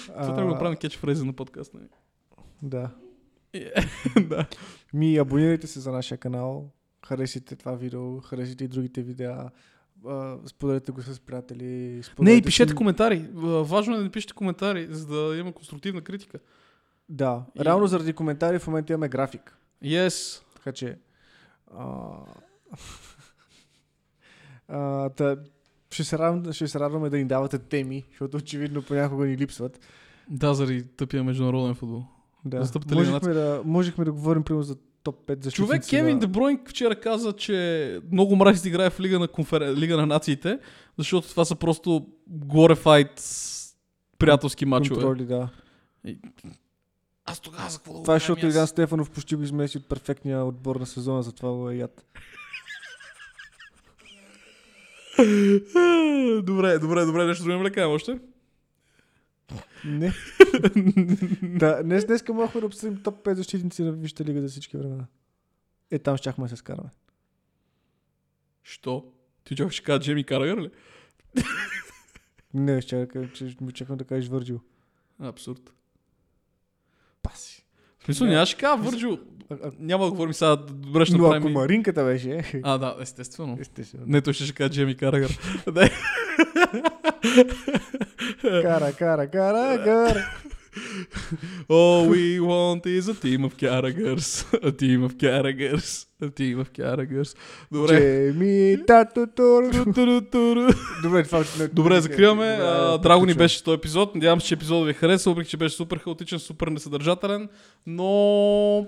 [0.06, 1.74] Това трябва да го направим кетч фрези на подкаст.
[1.74, 1.88] Нали?
[2.62, 2.90] Да.
[4.28, 4.46] да.
[4.94, 6.70] Ми абонирайте се за нашия канал.
[7.06, 9.50] Харесайте това видео, харесайте и другите видеа.
[10.46, 12.02] Споделете го с приятели.
[12.18, 13.28] Не, и пишете си- коментари.
[13.62, 16.38] Важно е да пишете коментари, за да има конструктивна критика.
[17.08, 17.44] Да.
[17.60, 19.58] И- Реално заради коментари в момента имаме график.
[19.84, 20.42] Yes.
[20.54, 20.98] Така че...
[21.76, 22.08] А...
[24.68, 25.36] а, та,
[25.92, 29.80] ще, се радвам, ще се радваме да ни давате теми, защото очевидно понякога ни липсват.
[30.28, 32.04] Да, заради тъпия международен футбол.
[32.44, 32.60] Да.
[32.90, 35.56] Ли Можехме, да, можехме да говорим примерно за топ 5 защитници.
[35.56, 36.20] Човек Кевин на...
[36.20, 39.76] Дебройн вчера каза, че много мрази да играе в Лига на, конфер...
[39.76, 40.58] Лига на нациите,
[40.98, 43.20] защото това са просто glorified
[44.18, 45.00] приятелски мачове.
[45.00, 45.48] контроли, да.
[47.24, 48.46] Аз тогава за какво да Това е защото?
[48.46, 52.04] Илян Стефанов почти го измеси от перфектния отбор на сезона, затова го е яд.
[56.42, 58.18] добре, добре, добре, нещо друго кажем още?
[59.84, 60.12] Не.
[61.58, 65.06] да, днес, днеска можехме да обсъдим топ 5 защитници на Висшата лига за всички времена.
[65.90, 66.90] Е, там щяхме да се скараме.
[68.62, 69.12] Що?
[69.44, 70.70] Ти чакаш ще кажа Джеми Карагър ли?
[72.54, 74.60] Не, ще че чакам да кажеш Върджил.
[75.20, 75.74] Абсурд.
[77.22, 77.61] Паси.
[78.02, 78.32] В смисъл, Не.
[78.32, 79.18] нямаше кажа Върджо.
[79.78, 81.48] Няма да говорим сега, добре ще но ако направим...
[81.48, 83.58] и- Маринката беше, А, да, естествено.
[83.60, 84.04] естествено.
[84.06, 85.38] Не, той ще ще кажа Джеми Карагър.
[88.42, 90.30] Кара, кара, кара, кара.
[91.68, 94.28] All we want is a team of Carragers.
[94.62, 95.88] A team of Carragers.
[96.20, 97.36] A team of Carragers.
[97.72, 97.98] Добре.
[98.32, 99.26] Джеми, тато.
[101.02, 102.56] Добре, това не- Добре, закриваме.
[102.98, 104.14] Драго ни беше този епизод.
[104.14, 105.30] Надявам се, че епизодът ви хареса.
[105.30, 107.48] Въпреки, че беше супер хаотичен, супер несъдържателен.
[107.86, 108.86] Но...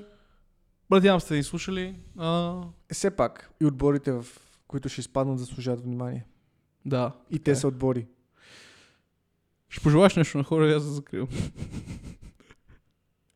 [0.90, 1.94] Надявам се да ни слушали.
[2.18, 2.54] А,
[2.92, 4.26] Все пак, и отборите, в
[4.68, 6.24] които ще изпаднат, заслужават внимание.
[6.86, 7.12] да.
[7.30, 7.54] И те е.
[7.56, 8.06] са отбори.
[9.74, 11.28] Ще пожелаш нещо на хора аз да закривам.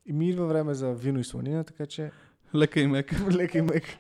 [0.07, 2.11] И ми идва време за вино и сланина, така че
[2.55, 3.17] Лека и мека.
[3.31, 3.99] лека и мека.